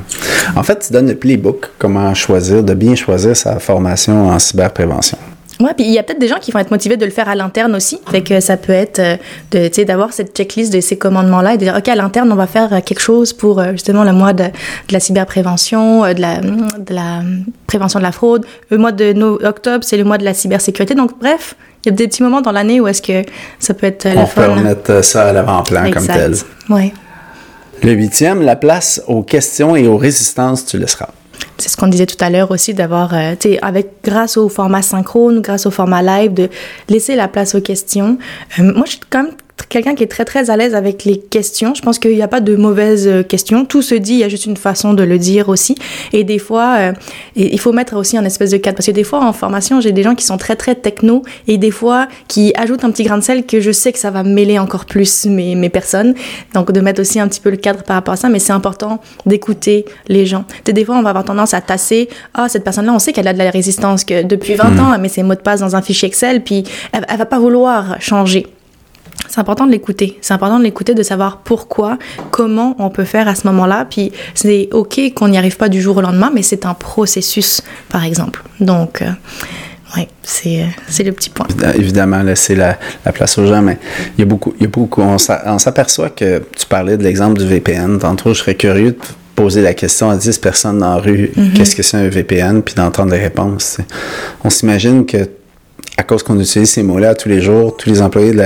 En 0.56 0.62
fait, 0.62 0.78
tu 0.86 0.92
donnes 0.92 1.08
le 1.08 1.14
playbook, 1.14 1.66
comment 1.78 2.14
choisir, 2.14 2.62
de 2.62 2.74
bien 2.74 2.94
choisir 2.94 3.36
sa 3.36 3.58
formation 3.58 4.28
en 4.28 4.38
cyberprévention. 4.38 5.18
Ouais, 5.60 5.74
puis 5.74 5.84
il 5.84 5.92
y 5.92 5.98
a 5.98 6.02
peut-être 6.02 6.18
des 6.18 6.28
gens 6.28 6.38
qui 6.40 6.50
vont 6.50 6.58
être 6.58 6.70
motivés 6.70 6.96
de 6.96 7.04
le 7.04 7.10
faire 7.10 7.28
à 7.28 7.34
l'interne 7.34 7.74
aussi. 7.76 8.00
Fait 8.10 8.22
que 8.22 8.40
ça 8.40 8.56
peut 8.56 8.72
être 8.72 8.98
euh, 8.98 9.16
de, 9.50 9.84
d'avoir 9.84 10.12
cette 10.12 10.34
checklist 10.34 10.72
de 10.72 10.80
ces 10.80 10.96
commandements-là 10.96 11.54
et 11.54 11.56
de 11.58 11.64
dire, 11.64 11.74
OK, 11.76 11.88
à 11.88 11.94
l'interne, 11.94 12.32
on 12.32 12.36
va 12.36 12.46
faire 12.46 12.72
euh, 12.72 12.80
quelque 12.80 13.00
chose 13.00 13.32
pour 13.32 13.60
euh, 13.60 13.72
justement 13.72 14.04
le 14.04 14.12
mois 14.12 14.32
de, 14.32 14.44
de 14.44 14.92
la 14.92 15.00
cyberprévention, 15.00 16.12
de 16.14 16.20
la, 16.20 16.40
de 16.40 16.94
la 16.94 17.20
prévention 17.66 17.98
de 17.98 18.04
la 18.04 18.12
fraude. 18.12 18.46
Le 18.70 18.78
mois 18.78 18.92
de 18.92 19.12
octobre, 19.44 19.84
c'est 19.84 19.98
le 19.98 20.04
mois 20.04 20.18
de 20.18 20.24
la 20.24 20.32
cybersécurité. 20.32 20.94
Donc, 20.94 21.18
bref, 21.20 21.54
il 21.84 21.90
y 21.90 21.92
a 21.92 21.96
des 21.96 22.08
petits 22.08 22.22
moments 22.22 22.40
dans 22.40 22.52
l'année 22.52 22.80
où 22.80 22.88
est-ce 22.88 23.02
que 23.02 23.22
ça 23.58 23.74
peut 23.74 23.86
être 23.86 24.08
On 24.16 24.26
peut 24.26 24.50
remettre 24.50 25.04
ça 25.04 25.28
à 25.28 25.32
l'avant-plan 25.32 25.90
comme 25.90 26.06
tel. 26.06 26.34
Oui. 26.70 26.92
Le 27.82 27.92
huitième, 27.92 28.42
la 28.42 28.56
place 28.56 29.02
aux 29.06 29.22
questions 29.22 29.76
et 29.76 29.86
aux 29.86 29.96
résistances, 29.96 30.66
tu 30.66 30.78
laisseras 30.78 31.08
c'est 31.58 31.68
ce 31.68 31.76
qu'on 31.76 31.88
disait 31.88 32.06
tout 32.06 32.22
à 32.22 32.30
l'heure 32.30 32.50
aussi, 32.50 32.74
d'avoir, 32.74 33.14
euh, 33.14 33.34
tu 33.38 33.50
sais, 33.50 33.58
avec, 33.62 33.88
grâce 34.02 34.36
au 34.36 34.48
format 34.48 34.82
synchrone, 34.82 35.40
grâce 35.40 35.66
au 35.66 35.70
format 35.70 36.02
live, 36.02 36.34
de 36.34 36.48
laisser 36.88 37.16
la 37.16 37.28
place 37.28 37.54
aux 37.54 37.60
questions. 37.60 38.18
Euh, 38.58 38.72
moi, 38.74 38.84
je 38.86 38.92
suis 38.92 39.00
quand 39.10 39.24
même 39.24 39.32
quelqu'un 39.68 39.94
qui 39.94 40.02
est 40.02 40.08
très 40.08 40.24
très 40.24 40.50
à 40.50 40.56
l'aise 40.56 40.74
avec 40.74 41.04
les 41.04 41.18
questions. 41.18 41.74
Je 41.74 41.82
pense 41.82 41.98
qu'il 41.98 42.14
n'y 42.14 42.22
a 42.22 42.28
pas 42.28 42.40
de 42.40 42.56
mauvaises 42.56 43.06
euh, 43.06 43.22
questions. 43.22 43.64
Tout 43.64 43.82
se 43.82 43.94
dit, 43.94 44.14
il 44.14 44.18
y 44.18 44.24
a 44.24 44.28
juste 44.28 44.46
une 44.46 44.56
façon 44.56 44.94
de 44.94 45.02
le 45.02 45.18
dire 45.18 45.48
aussi. 45.48 45.74
Et 46.12 46.24
des 46.24 46.38
fois, 46.38 46.76
euh, 46.78 46.92
il 47.36 47.58
faut 47.60 47.72
mettre 47.72 47.96
aussi 47.96 48.16
un 48.16 48.24
espèce 48.24 48.50
de 48.50 48.56
cadre. 48.56 48.76
Parce 48.76 48.86
que 48.86 48.92
des 48.92 49.04
fois, 49.04 49.24
en 49.24 49.32
formation, 49.32 49.80
j'ai 49.80 49.92
des 49.92 50.02
gens 50.02 50.14
qui 50.14 50.24
sont 50.24 50.38
très 50.38 50.56
très 50.56 50.74
techno 50.74 51.22
et 51.48 51.58
des 51.58 51.70
fois 51.70 52.08
qui 52.28 52.52
ajoutent 52.56 52.84
un 52.84 52.90
petit 52.90 53.04
grain 53.04 53.18
de 53.18 53.22
sel 53.22 53.46
que 53.46 53.60
je 53.60 53.70
sais 53.70 53.92
que 53.92 53.98
ça 53.98 54.10
va 54.10 54.22
mêler 54.22 54.58
encore 54.58 54.84
plus 54.84 55.26
mes, 55.26 55.54
mes 55.54 55.68
personnes. 55.68 56.14
Donc 56.54 56.72
de 56.72 56.80
mettre 56.80 57.00
aussi 57.00 57.20
un 57.20 57.28
petit 57.28 57.40
peu 57.40 57.50
le 57.50 57.56
cadre 57.56 57.82
par 57.82 57.96
rapport 57.96 58.14
à 58.14 58.16
ça. 58.16 58.28
Mais 58.28 58.38
c'est 58.38 58.52
important 58.52 59.00
d'écouter 59.26 59.84
les 60.08 60.26
gens. 60.26 60.44
des 60.64 60.84
fois, 60.84 60.96
on 60.96 61.02
va 61.02 61.10
avoir 61.10 61.24
tendance 61.24 61.54
à 61.54 61.60
tasser. 61.60 62.08
Ah, 62.34 62.48
cette 62.48 62.64
personne-là, 62.64 62.92
on 62.92 62.98
sait 62.98 63.12
qu'elle 63.12 63.28
a 63.28 63.32
de 63.32 63.38
la 63.38 63.50
résistance, 63.50 64.04
que 64.04 64.22
depuis 64.22 64.54
20 64.54 64.70
mmh. 64.70 64.80
ans, 64.80 64.94
elle 64.94 65.00
met 65.00 65.08
ses 65.08 65.22
mots 65.22 65.34
de 65.34 65.40
passe 65.40 65.60
dans 65.60 65.76
un 65.76 65.82
fichier 65.82 66.08
Excel, 66.08 66.42
puis 66.42 66.64
elle, 66.92 67.04
elle 67.08 67.18
va 67.18 67.26
pas 67.26 67.38
vouloir 67.38 68.00
changer 68.00 68.46
c'est 69.30 69.38
important 69.38 69.64
de 69.64 69.70
l'écouter. 69.70 70.18
C'est 70.20 70.34
important 70.34 70.58
de 70.58 70.64
l'écouter, 70.64 70.92
de 70.92 71.04
savoir 71.04 71.38
pourquoi, 71.38 71.98
comment 72.32 72.74
on 72.80 72.90
peut 72.90 73.04
faire 73.04 73.28
à 73.28 73.36
ce 73.36 73.46
moment-là. 73.46 73.86
Puis 73.88 74.10
c'est 74.34 74.68
OK 74.72 75.00
qu'on 75.14 75.28
n'y 75.28 75.38
arrive 75.38 75.56
pas 75.56 75.68
du 75.68 75.80
jour 75.80 75.96
au 75.96 76.00
lendemain, 76.00 76.32
mais 76.34 76.42
c'est 76.42 76.66
un 76.66 76.74
processus, 76.74 77.62
par 77.88 78.04
exemple. 78.04 78.42
Donc, 78.58 79.02
euh, 79.02 79.10
oui, 79.96 80.08
c'est, 80.24 80.66
c'est 80.88 81.04
le 81.04 81.12
petit 81.12 81.30
point. 81.30 81.46
Évidemment, 81.76 82.22
laisser 82.22 82.56
la, 82.56 82.76
la, 83.04 83.12
place 83.12 83.38
aux 83.38 83.46
gens, 83.46 83.62
mais 83.62 83.78
il 84.18 84.20
y 84.20 84.22
a 84.22 84.26
beaucoup, 84.26 84.52
il 84.58 84.62
y 84.62 84.66
a 84.66 84.68
beaucoup 84.68 85.00
on, 85.00 85.18
s'aperçoit 85.18 86.10
que 86.10 86.42
tu 86.58 86.66
parlais 86.66 86.96
de 86.96 87.04
l'exemple 87.04 87.38
du 87.38 87.46
VPN. 87.46 88.00
Tantôt, 88.00 88.34
je 88.34 88.40
serais 88.40 88.56
curieux 88.56 88.92
de 88.92 88.98
poser 89.36 89.62
la 89.62 89.74
question 89.74 90.10
à 90.10 90.16
10 90.16 90.38
personnes 90.38 90.80
dans 90.80 90.96
la 90.96 91.00
rue, 91.00 91.30
mm-hmm. 91.36 91.52
qu'est-ce 91.54 91.76
que 91.76 91.84
c'est 91.84 91.96
un 91.96 92.08
VPN, 92.08 92.62
puis 92.62 92.74
d'entendre 92.74 93.12
les 93.12 93.20
réponses. 93.20 93.78
On 94.42 94.50
s'imagine 94.50 95.06
que 95.06 95.28
à 96.00 96.02
cause 96.02 96.22
qu'on 96.22 96.40
utilise 96.40 96.70
ces 96.70 96.82
mots-là 96.82 97.14
tous 97.14 97.28
les 97.28 97.42
jours, 97.42 97.76
tous 97.76 97.90
les 97.90 98.00
employés 98.00 98.32
de 98.32 98.38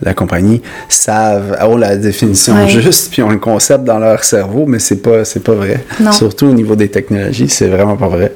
la, 0.00 0.14
compagnie 0.14 0.62
savent, 0.88 1.58
ont 1.60 1.76
la 1.76 1.96
définition 1.96 2.68
juste, 2.68 3.10
puis 3.10 3.20
ont 3.20 3.30
le 3.30 3.38
concept 3.38 3.82
dans 3.82 3.98
leur 3.98 4.22
cerveau, 4.22 4.64
mais 4.64 4.78
c'est 4.78 5.02
pas, 5.02 5.24
c'est 5.24 5.42
pas 5.42 5.54
vrai. 5.54 5.84
Surtout 6.12 6.46
au 6.46 6.52
niveau 6.52 6.76
des 6.76 6.88
technologies, 6.88 7.48
c'est 7.48 7.66
vraiment 7.66 7.96
pas 7.96 8.06
vrai. 8.06 8.32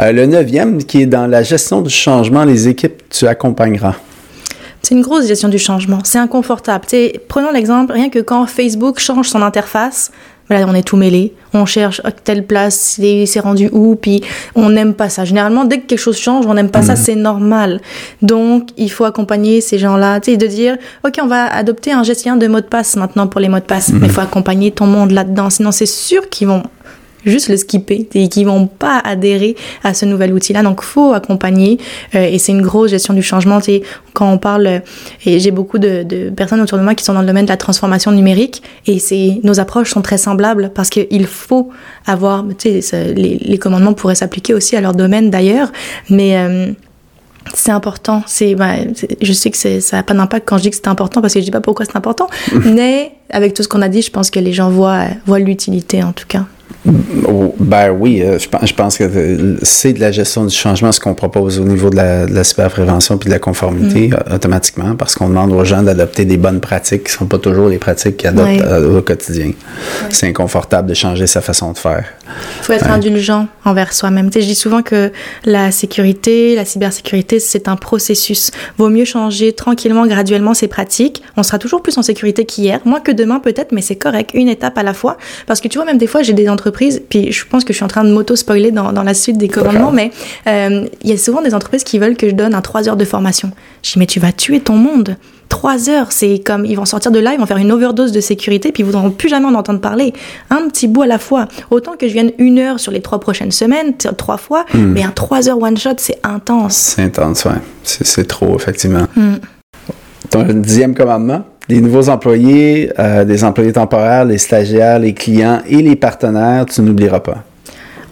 Euh, 0.00 0.12
le 0.12 0.26
neuvième, 0.26 0.84
qui 0.84 1.00
est 1.02 1.06
dans 1.06 1.26
la 1.26 1.42
gestion 1.42 1.80
du 1.80 1.88
changement, 1.88 2.44
les 2.44 2.68
équipes, 2.68 3.02
tu 3.08 3.26
accompagneras. 3.26 3.94
C'est 4.82 4.94
une 4.94 5.00
grosse 5.00 5.26
gestion 5.26 5.48
du 5.48 5.58
changement. 5.58 6.00
C'est 6.04 6.18
inconfortable. 6.18 6.84
prenons 7.26 7.52
l'exemple, 7.52 7.94
rien 7.94 8.10
que 8.10 8.18
quand 8.18 8.44
Facebook 8.44 8.98
change 8.98 9.30
son 9.30 9.40
interface, 9.40 10.10
voilà, 10.48 10.66
on 10.68 10.74
est 10.74 10.82
tout 10.82 10.96
mêlé. 10.96 11.32
On 11.54 11.64
cherche 11.64 12.00
à 12.04 12.10
telle 12.10 12.46
place, 12.46 13.00
c'est 13.26 13.40
rendu 13.40 13.70
où, 13.72 13.96
puis 13.96 14.22
on 14.54 14.68
n'aime 14.70 14.94
pas 14.94 15.08
ça. 15.08 15.24
Généralement, 15.24 15.64
dès 15.64 15.78
que 15.78 15.86
quelque 15.86 15.98
chose 15.98 16.18
change, 16.18 16.46
on 16.46 16.54
n'aime 16.54 16.70
pas 16.70 16.82
ça, 16.82 16.92
mhm. 16.94 16.98
c'est 16.98 17.14
normal. 17.14 17.80
Donc, 18.22 18.68
il 18.76 18.90
faut 18.90 19.04
accompagner 19.04 19.60
ces 19.60 19.78
gens-là, 19.78 20.20
tu 20.20 20.32
sais, 20.32 20.36
de 20.36 20.46
dire, 20.46 20.76
OK, 21.04 21.18
on 21.22 21.26
va 21.26 21.46
adopter 21.46 21.92
un 21.92 22.02
gestionnaire 22.02 22.38
de 22.38 22.46
mots 22.46 22.60
de 22.60 22.66
passe 22.66 22.96
maintenant 22.96 23.26
pour 23.26 23.40
les 23.40 23.48
mots 23.48 23.58
de 23.58 23.64
passe. 23.64 23.90
Mais 23.92 24.06
il 24.06 24.12
faut 24.12 24.20
accompagner 24.20 24.70
ton 24.70 24.86
monde 24.86 25.12
là-dedans. 25.12 25.48
Sinon, 25.48 25.72
c'est 25.72 25.86
sûr 25.86 26.28
qu'ils 26.28 26.48
vont 26.48 26.62
juste 27.24 27.48
le 27.48 27.56
skipper 27.56 28.08
et 28.14 28.28
qui 28.28 28.44
vont 28.44 28.66
pas 28.66 28.98
adhérer 28.98 29.56
à 29.82 29.94
ce 29.94 30.04
nouvel 30.04 30.32
outil-là. 30.32 30.62
Donc, 30.62 30.82
faut 30.82 31.12
accompagner 31.12 31.78
euh, 32.14 32.24
et 32.24 32.38
c'est 32.38 32.52
une 32.52 32.62
grosse 32.62 32.90
gestion 32.90 33.14
du 33.14 33.22
changement. 33.22 33.60
Tu 33.60 33.80
quand 34.12 34.30
on 34.30 34.38
parle, 34.38 34.66
euh, 34.66 34.78
et 35.26 35.40
j'ai 35.40 35.50
beaucoup 35.50 35.78
de, 35.78 36.02
de, 36.02 36.30
personnes 36.30 36.60
autour 36.60 36.78
de 36.78 36.84
moi 36.84 36.94
qui 36.94 37.04
sont 37.04 37.14
dans 37.14 37.20
le 37.20 37.26
domaine 37.26 37.44
de 37.44 37.50
la 37.50 37.56
transformation 37.56 38.12
numérique 38.12 38.62
et 38.86 38.98
c'est 38.98 39.40
nos 39.42 39.60
approches 39.60 39.90
sont 39.90 40.02
très 40.02 40.18
semblables 40.18 40.70
parce 40.74 40.90
qu'il 40.90 41.26
faut 41.26 41.70
avoir, 42.06 42.44
tu 42.58 42.80
sais, 42.80 43.14
les, 43.14 43.38
les, 43.38 43.58
commandements 43.58 43.92
pourraient 43.92 44.14
s'appliquer 44.14 44.54
aussi 44.54 44.76
à 44.76 44.80
leur 44.80 44.94
domaine 44.94 45.30
d'ailleurs, 45.30 45.72
mais 46.10 46.36
euh, 46.36 46.72
c'est 47.52 47.72
important. 47.72 48.22
C'est, 48.26 48.54
bah, 48.54 48.74
je 49.20 49.32
sais 49.32 49.50
que 49.50 49.80
ça 49.80 49.96
n'a 49.96 50.02
pas 50.02 50.14
d'impact 50.14 50.48
quand 50.48 50.58
je 50.58 50.62
dis 50.62 50.70
que 50.70 50.76
c'est 50.76 50.88
important 50.88 51.20
parce 51.20 51.34
que 51.34 51.40
je 51.40 51.44
dis 51.44 51.50
pas 51.50 51.60
pourquoi 51.60 51.84
c'est 51.84 51.96
important, 51.96 52.28
mais 52.64 53.12
avec 53.30 53.54
tout 53.54 53.62
ce 53.62 53.68
qu'on 53.68 53.82
a 53.82 53.88
dit, 53.88 54.02
je 54.02 54.10
pense 54.10 54.30
que 54.30 54.38
les 54.38 54.52
gens 54.52 54.70
voient, 54.70 55.06
voient 55.26 55.38
l'utilité 55.38 56.02
en 56.02 56.12
tout 56.12 56.26
cas. 56.26 56.46
Ben 56.86 57.90
oui, 57.90 58.22
euh, 58.22 58.38
je, 58.38 58.74
pense 58.74 58.98
que 58.98 59.04
euh, 59.04 59.56
c'est 59.62 59.94
de 59.94 60.00
la 60.00 60.12
gestion 60.12 60.44
du 60.44 60.54
changement 60.54 60.92
ce 60.92 61.00
qu'on 61.00 61.14
propose 61.14 61.58
au 61.58 61.64
niveau 61.64 61.88
de 61.88 61.96
la, 61.96 62.26
de 62.26 62.34
la 62.34 62.44
cyberprévention 62.44 63.16
puis 63.16 63.28
de 63.28 63.32
la 63.32 63.38
conformité 63.38 64.08
mm. 64.08 64.14
euh, 64.14 64.34
automatiquement 64.34 64.94
parce 64.94 65.14
qu'on 65.14 65.28
demande 65.28 65.52
aux 65.52 65.64
gens 65.64 65.82
d'adopter 65.82 66.26
des 66.26 66.36
bonnes 66.36 66.60
pratiques 66.60 67.04
qui 67.04 67.12
ne 67.12 67.18
sont 67.18 67.26
pas 67.26 67.38
toujours 67.38 67.68
les 67.68 67.78
pratiques 67.78 68.18
qu'ils 68.18 68.28
adoptent 68.28 68.62
au 68.96 69.00
quotidien. 69.00 69.52
C'est 70.10 70.28
inconfortable 70.28 70.88
de 70.88 70.94
changer 70.94 71.26
sa 71.26 71.40
façon 71.40 71.72
de 71.72 71.78
faire. 71.78 72.04
Il 72.60 72.64
faut 72.64 72.72
être 72.74 72.90
indulgent 72.90 73.46
envers 73.64 73.92
soi-même. 73.94 74.30
je 74.32 74.40
dis 74.40 74.54
souvent 74.54 74.82
que 74.82 75.10
la 75.44 75.70
sécurité, 75.70 76.54
la 76.54 76.66
cybersécurité, 76.66 77.38
c'est 77.38 77.68
un 77.68 77.76
processus. 77.76 78.50
Vaut 78.76 78.90
mieux 78.90 79.04
changer 79.06 79.52
tranquillement, 79.52 80.06
graduellement 80.06 80.52
ses 80.52 80.68
pratiques. 80.68 81.22
On 81.36 81.42
sera 81.42 81.58
toujours 81.58 81.82
plus 81.82 81.96
en 81.96 82.02
sécurité 82.02 82.44
qu'hier, 82.44 82.80
moins 82.84 83.00
que 83.00 83.12
demain 83.12 83.40
peut-être, 83.40 83.72
mais 83.72 83.80
c'est 83.80 83.96
correct, 83.96 84.30
une 84.34 84.48
étape 84.48 84.76
à 84.76 84.82
la 84.82 84.92
fois. 84.92 85.16
Parce 85.46 85.60
que 85.60 85.68
tu 85.68 85.78
vois, 85.78 85.86
même 85.86 85.98
des 85.98 86.06
fois, 86.06 86.22
j'ai 86.22 86.32
des 86.34 86.48
entreprises 86.48 86.73
puis 87.08 87.32
je 87.32 87.44
pense 87.46 87.64
que 87.64 87.72
je 87.72 87.76
suis 87.76 87.84
en 87.84 87.88
train 87.88 88.04
de 88.04 88.12
m'auto-spoiler 88.12 88.70
dans, 88.70 88.92
dans, 88.92 89.02
la 89.02 89.14
suite 89.14 89.38
des 89.38 89.48
commandements, 89.48 89.92
mais 89.92 90.10
euh, 90.46 90.86
il 91.02 91.10
y 91.10 91.12
a 91.12 91.16
souvent 91.16 91.42
des 91.42 91.54
entreprises 91.54 91.84
qui 91.84 91.98
veulent 91.98 92.16
que 92.16 92.28
je 92.28 92.34
donne 92.34 92.54
un 92.54 92.60
3 92.60 92.88
heures 92.88 92.96
de 92.96 93.04
formation. 93.04 93.50
Je 93.82 93.92
dis, 93.92 93.98
mais 93.98 94.06
tu 94.06 94.20
vas 94.20 94.32
tuer 94.32 94.60
ton 94.60 94.76
monde. 94.76 95.16
3 95.48 95.88
heures, 95.88 96.10
c'est 96.10 96.40
comme 96.44 96.64
ils 96.64 96.74
vont 96.74 96.84
sortir 96.84 97.12
de 97.12 97.18
là, 97.18 97.32
ils 97.32 97.38
vont 97.38 97.46
faire 97.46 97.58
une 97.58 97.70
overdose 97.70 98.12
de 98.12 98.20
sécurité, 98.20 98.72
puis 98.72 98.82
ils 98.82 98.86
voudront 98.86 99.10
plus 99.10 99.28
jamais 99.28 99.46
en 99.46 99.54
entendre 99.54 99.80
parler. 99.80 100.12
Un 100.50 100.68
petit 100.68 100.88
bout 100.88 101.02
à 101.02 101.06
la 101.06 101.18
fois. 101.18 101.48
Autant 101.70 101.92
que 101.96 102.08
je 102.08 102.12
vienne 102.12 102.32
une 102.38 102.58
heure 102.58 102.80
sur 102.80 102.92
les 102.92 103.00
trois 103.00 103.20
prochaines 103.20 103.52
semaines, 103.52 103.94
trois 103.96 104.38
fois, 104.38 104.64
hmm. 104.74 104.92
mais 104.92 105.02
un 105.02 105.10
3 105.10 105.48
heures 105.48 105.62
one 105.62 105.76
shot, 105.76 105.94
c'est 105.98 106.18
intense. 106.24 106.74
C'est 106.74 107.02
intense, 107.02 107.44
ouais. 107.44 107.60
C'est 107.82 108.26
trop, 108.26 108.56
effectivement. 108.56 109.06
Hmm. 109.14 109.36
Ton 110.30 110.42
dixième 110.42 110.94
commandement? 110.94 111.44
Les 111.68 111.80
nouveaux 111.80 112.08
employés, 112.08 112.92
euh, 112.98 113.24
des 113.24 113.44
employés 113.44 113.72
temporaires, 113.72 114.24
les 114.24 114.38
stagiaires, 114.38 114.98
les 114.98 115.14
clients 115.14 115.60
et 115.66 115.82
les 115.82 115.96
partenaires, 115.96 116.66
tu 116.66 116.82
n'oublieras 116.82 117.20
pas. 117.20 117.42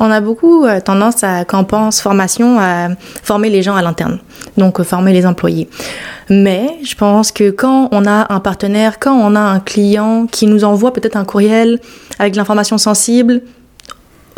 On 0.01 0.11
a 0.11 0.21
beaucoup 0.21 0.65
euh, 0.65 0.81
tendance 0.81 1.23
à, 1.23 1.45
quand 1.45 1.61
on 1.61 1.65
pense 1.65 2.01
formation, 2.01 2.59
à 2.59 2.89
former 3.23 3.51
les 3.51 3.63
gens 3.63 3.77
à 3.77 3.83
l'interne, 3.83 4.19
donc 4.57 4.81
euh, 4.81 4.85
former 4.85 5.13
les 5.13 5.27
employés. 5.27 5.69
Mais 6.29 6.77
je 6.83 6.95
pense 6.97 7.31
que 7.31 7.51
quand 7.51 7.89
on 7.93 8.05
a 8.07 8.33
un 8.33 8.41
partenaire, 8.41 8.99
quand 8.99 9.15
on 9.15 9.37
a 9.37 9.41
un 9.41 9.61
client 9.61 10.27
qui 10.27 10.47
nous 10.47 10.65
envoie 10.65 10.93
peut-être 10.93 11.17
un 11.17 11.25
courriel 11.25 11.79
avec 12.19 12.33
de 12.33 12.39
l'information 12.39 12.79
sensible, 12.79 13.43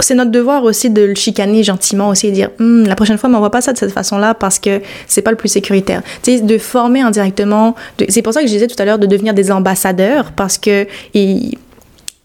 c'est 0.00 0.14
notre 0.14 0.30
devoir 0.30 0.64
aussi 0.64 0.90
de 0.90 1.02
le 1.02 1.14
chicaner 1.14 1.62
gentiment 1.62 2.08
aussi 2.08 2.28
et 2.28 2.32
dire 2.32 2.50
hum, 2.60 2.86
la 2.86 2.96
prochaine 2.96 3.18
fois 3.18 3.28
m'envoie 3.28 3.50
pas 3.50 3.60
ça 3.60 3.72
de 3.72 3.78
cette 3.78 3.92
façon-là 3.92 4.34
parce 4.34 4.58
que 4.58 4.80
c'est 5.06 5.22
pas 5.22 5.30
le 5.30 5.36
plus 5.36 5.48
sécuritaire. 5.48 6.02
Tu 6.22 6.36
sais, 6.36 6.42
de 6.42 6.58
former 6.58 7.00
indirectement. 7.00 7.74
C'est 8.08 8.22
pour 8.22 8.32
ça 8.32 8.40
que 8.40 8.46
je 8.46 8.52
disais 8.52 8.66
tout 8.66 8.80
à 8.80 8.84
l'heure 8.84 8.98
de 8.98 9.06
devenir 9.06 9.34
des 9.34 9.50
ambassadeurs 9.52 10.32
parce 10.32 10.58
que 10.58 10.86
il, 11.14 11.56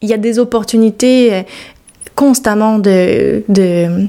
y 0.01 0.13
a 0.13 0.17
des 0.17 0.39
opportunités 0.39 1.33
euh, 1.33 1.41
constamment 2.15 2.79
de, 2.79 3.43
de 3.49 4.07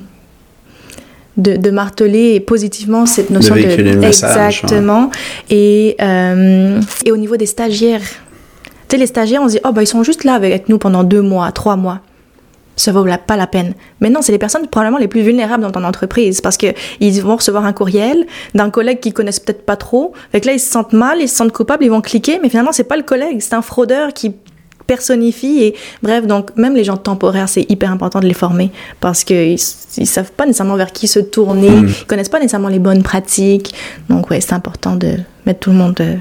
de, 1.37 1.71
marteler 1.71 2.39
positivement 2.41 3.07
cette 3.07 3.31
notion 3.31 3.55
de, 3.55 3.63
de 3.63 4.05
exactement 4.05 5.11
et 5.49 5.97
euh, 6.03 6.81
et 7.07 7.13
au 7.13 7.17
niveau 7.17 7.39
des 7.39 7.47
stagiaires 7.47 8.03
tu 8.03 8.11
sais 8.91 8.97
les 8.99 9.07
stagiaires 9.07 9.41
on 9.43 9.49
se 9.49 9.55
dit 9.55 9.61
oh 9.65 9.73
bah 9.73 9.83
ils 9.83 9.87
sont 9.87 10.03
juste 10.03 10.25
là 10.25 10.35
avec 10.35 10.69
nous 10.69 10.77
pendant 10.77 11.03
deux 11.03 11.23
mois 11.23 11.51
trois 11.53 11.77
mois 11.77 12.01
ça 12.81 12.93
vaut 12.93 13.05
pas 13.27 13.37
la 13.37 13.47
peine. 13.47 13.75
Mais 14.01 14.11
non, 14.11 14.23
c'est 14.23 14.33
les 14.33 14.39
personnes 14.39 14.67
probablement 14.67 14.99
les 14.99 15.09
plus 15.09 15.23
vulnérables 15.23 15.63
dans 15.63 15.71
ton 15.71 15.85
entreprise 15.85 16.41
parce 16.41 16.57
que 16.57 16.69
ils 17.01 17.21
vont 17.23 17.37
recevoir 17.37 17.65
un 17.65 17.73
courriel 17.73 18.27
d'un 18.55 18.71
collègue 18.71 19.01
qu'ils 19.01 19.13
connaissent 19.13 19.41
peut-être 19.41 19.65
pas 19.65 19.77
trop. 19.77 20.13
Fait 20.33 20.45
là, 20.45 20.53
ils 20.53 20.61
se 20.61 20.71
sentent 20.71 20.93
mal, 20.93 21.19
ils 21.21 21.29
se 21.29 21.37
sentent 21.37 21.53
coupables, 21.53 21.85
ils 21.85 21.91
vont 21.91 22.01
cliquer, 22.01 22.39
mais 22.43 22.49
finalement, 22.49 22.73
c'est 22.73 22.85
pas 22.85 22.97
le 22.97 23.03
collègue, 23.03 23.39
c'est 23.41 23.55
un 23.55 23.63
fraudeur 23.63 24.13
qui 24.13 24.35
personnifie 24.87 25.63
et 25.63 25.77
bref 26.03 26.27
donc 26.27 26.57
même 26.57 26.75
les 26.75 26.83
gens 26.83 26.97
temporaires 26.97 27.49
c'est 27.49 27.65
hyper 27.71 27.93
important 27.93 28.19
de 28.19 28.27
les 28.27 28.35
former 28.35 28.73
parce 28.99 29.23
qu'ils 29.23 29.57
ils 29.99 30.07
savent 30.07 30.33
pas 30.33 30.47
nécessairement 30.47 30.75
vers 30.75 30.91
qui 30.91 31.07
se 31.07 31.21
tourner 31.21 31.71
mm. 31.71 31.87
ils 31.87 32.07
connaissent 32.07 32.29
pas 32.29 32.41
nécessairement 32.41 32.67
les 32.67 32.81
bonnes 32.81 33.05
pratiques 33.05 33.73
donc 34.09 34.31
ouais 34.31 34.41
c'est 34.41 34.53
important 34.53 34.97
de 34.97 35.19
mettre 35.47 35.61
tout 35.61 35.71
le 35.71 35.77
monde 35.77 35.95
euh, 36.01 36.17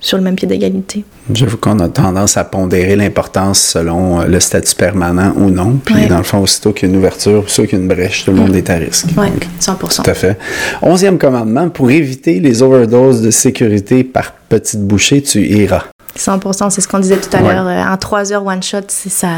sur 0.00 0.16
le 0.16 0.24
même 0.24 0.34
pied 0.34 0.48
d'égalité. 0.48 1.04
J'avoue 1.32 1.58
qu'on 1.58 1.78
a 1.78 1.88
tendance 1.88 2.36
à 2.36 2.44
pondérer 2.44 2.96
l'importance 2.96 3.60
selon 3.60 4.20
euh, 4.20 4.26
le 4.26 4.40
statut 4.40 4.74
permanent 4.74 5.32
ou 5.36 5.50
non. 5.50 5.78
Puis, 5.84 6.06
dans 6.06 6.18
le 6.18 6.24
fond, 6.24 6.38
aussitôt 6.38 6.72
qu'il 6.72 6.88
y 6.88 6.90
a 6.90 6.94
une 6.94 6.98
ouverture, 6.98 7.44
aussitôt 7.44 7.64
qu'il 7.64 7.78
y 7.78 7.80
a 7.80 7.82
une 7.82 7.88
brèche, 7.88 8.24
tout 8.24 8.32
le 8.32 8.38
monde 8.38 8.52
mm. 8.52 8.56
est 8.56 8.70
à 8.70 8.74
risque. 8.74 9.06
Oui, 9.16 9.28
100 9.60 9.74
Tout 9.76 9.88
à 10.06 10.14
fait. 10.14 10.38
Onzième 10.82 11.18
commandement, 11.18 11.68
pour 11.68 11.90
éviter 11.90 12.40
les 12.40 12.62
overdoses 12.62 13.22
de 13.22 13.30
sécurité 13.30 14.02
par 14.02 14.32
petite 14.48 14.80
bouchée, 14.80 15.22
tu 15.22 15.40
iras. 15.46 15.84
100% 16.18 16.70
c'est 16.70 16.80
ce 16.80 16.88
qu'on 16.88 16.98
disait 16.98 17.18
tout 17.18 17.34
à 17.36 17.40
l'heure. 17.40 17.66
Un 17.66 17.96
3 17.96 18.32
heures 18.32 18.44
one 18.44 18.62
shot, 18.62 18.78
ça, 18.88 19.28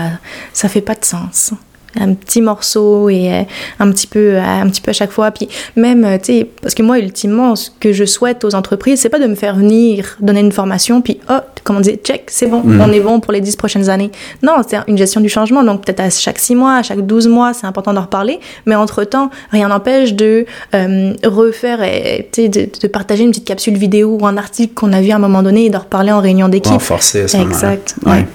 ça 0.52 0.68
fait 0.68 0.80
pas 0.80 0.94
de 0.94 1.04
sens 1.04 1.52
un 2.00 2.14
petit 2.14 2.40
morceau 2.40 3.08
et 3.08 3.32
euh, 3.32 3.42
un 3.80 3.90
petit 3.90 4.06
peu 4.06 4.36
euh, 4.36 4.42
un 4.42 4.68
petit 4.68 4.80
peu 4.80 4.90
à 4.90 4.94
chaque 4.94 5.10
fois. 5.10 5.30
Puis 5.30 5.48
même 5.76 6.04
euh, 6.04 6.18
tu 6.18 6.24
sais 6.24 6.48
parce 6.60 6.74
que 6.74 6.82
moi 6.82 6.98
ultimement 6.98 7.56
ce 7.56 7.70
que 7.80 7.92
je 7.92 8.04
souhaite 8.04 8.44
aux 8.44 8.54
entreprises 8.54 9.00
c'est 9.00 9.08
pas 9.08 9.18
de 9.18 9.26
me 9.26 9.34
faire 9.34 9.56
venir 9.56 10.16
donner 10.20 10.40
une 10.40 10.52
formation 10.52 11.00
puis 11.00 11.20
oh 11.30 11.38
comment 11.64 11.80
dire 11.80 11.96
check 12.02 12.24
c'est 12.28 12.46
bon 12.46 12.62
mm. 12.62 12.80
on 12.80 12.92
est 12.92 13.00
bon 13.00 13.20
pour 13.20 13.32
les 13.32 13.40
dix 13.40 13.56
prochaines 13.56 13.88
années. 13.88 14.10
Non 14.42 14.54
c'est 14.66 14.78
une 14.88 14.98
gestion 14.98 15.20
du 15.20 15.28
changement. 15.28 15.62
Donc 15.64 15.84
peut-être 15.84 16.00
à 16.00 16.10
chaque 16.10 16.38
six 16.38 16.54
mois 16.54 16.76
à 16.76 16.82
chaque 16.82 17.04
douze 17.06 17.28
mois 17.28 17.52
c'est 17.54 17.66
important 17.66 17.92
d'en 17.92 18.02
reparler. 18.02 18.40
Mais 18.66 18.74
entre 18.74 19.04
temps 19.04 19.30
rien 19.50 19.68
n'empêche 19.68 20.14
de 20.14 20.46
refaire 21.24 21.78
tu 22.32 22.42
sais 22.42 22.48
de, 22.48 22.86
partager 22.88 23.24
une 23.24 23.30
petite 23.30 23.46
capsule 23.46 23.76
vidéo 23.76 24.18
ou 24.20 24.26
un 24.26 24.36
article 24.36 24.74
qu'on 24.74 24.92
a 24.92 25.00
vu 25.00 25.10
à 25.10 25.16
un 25.16 25.18
moment 25.18 25.42
donné 25.42 25.66
et 25.66 25.70
de 25.70 25.76
reparler 25.76 26.12
en 26.12 26.20
réunion 26.20 26.48
d'équipe. 26.48 26.72
renforcer 26.72 27.26
ça 27.28 27.40
exact 27.40 27.94
ouais. 28.04 28.26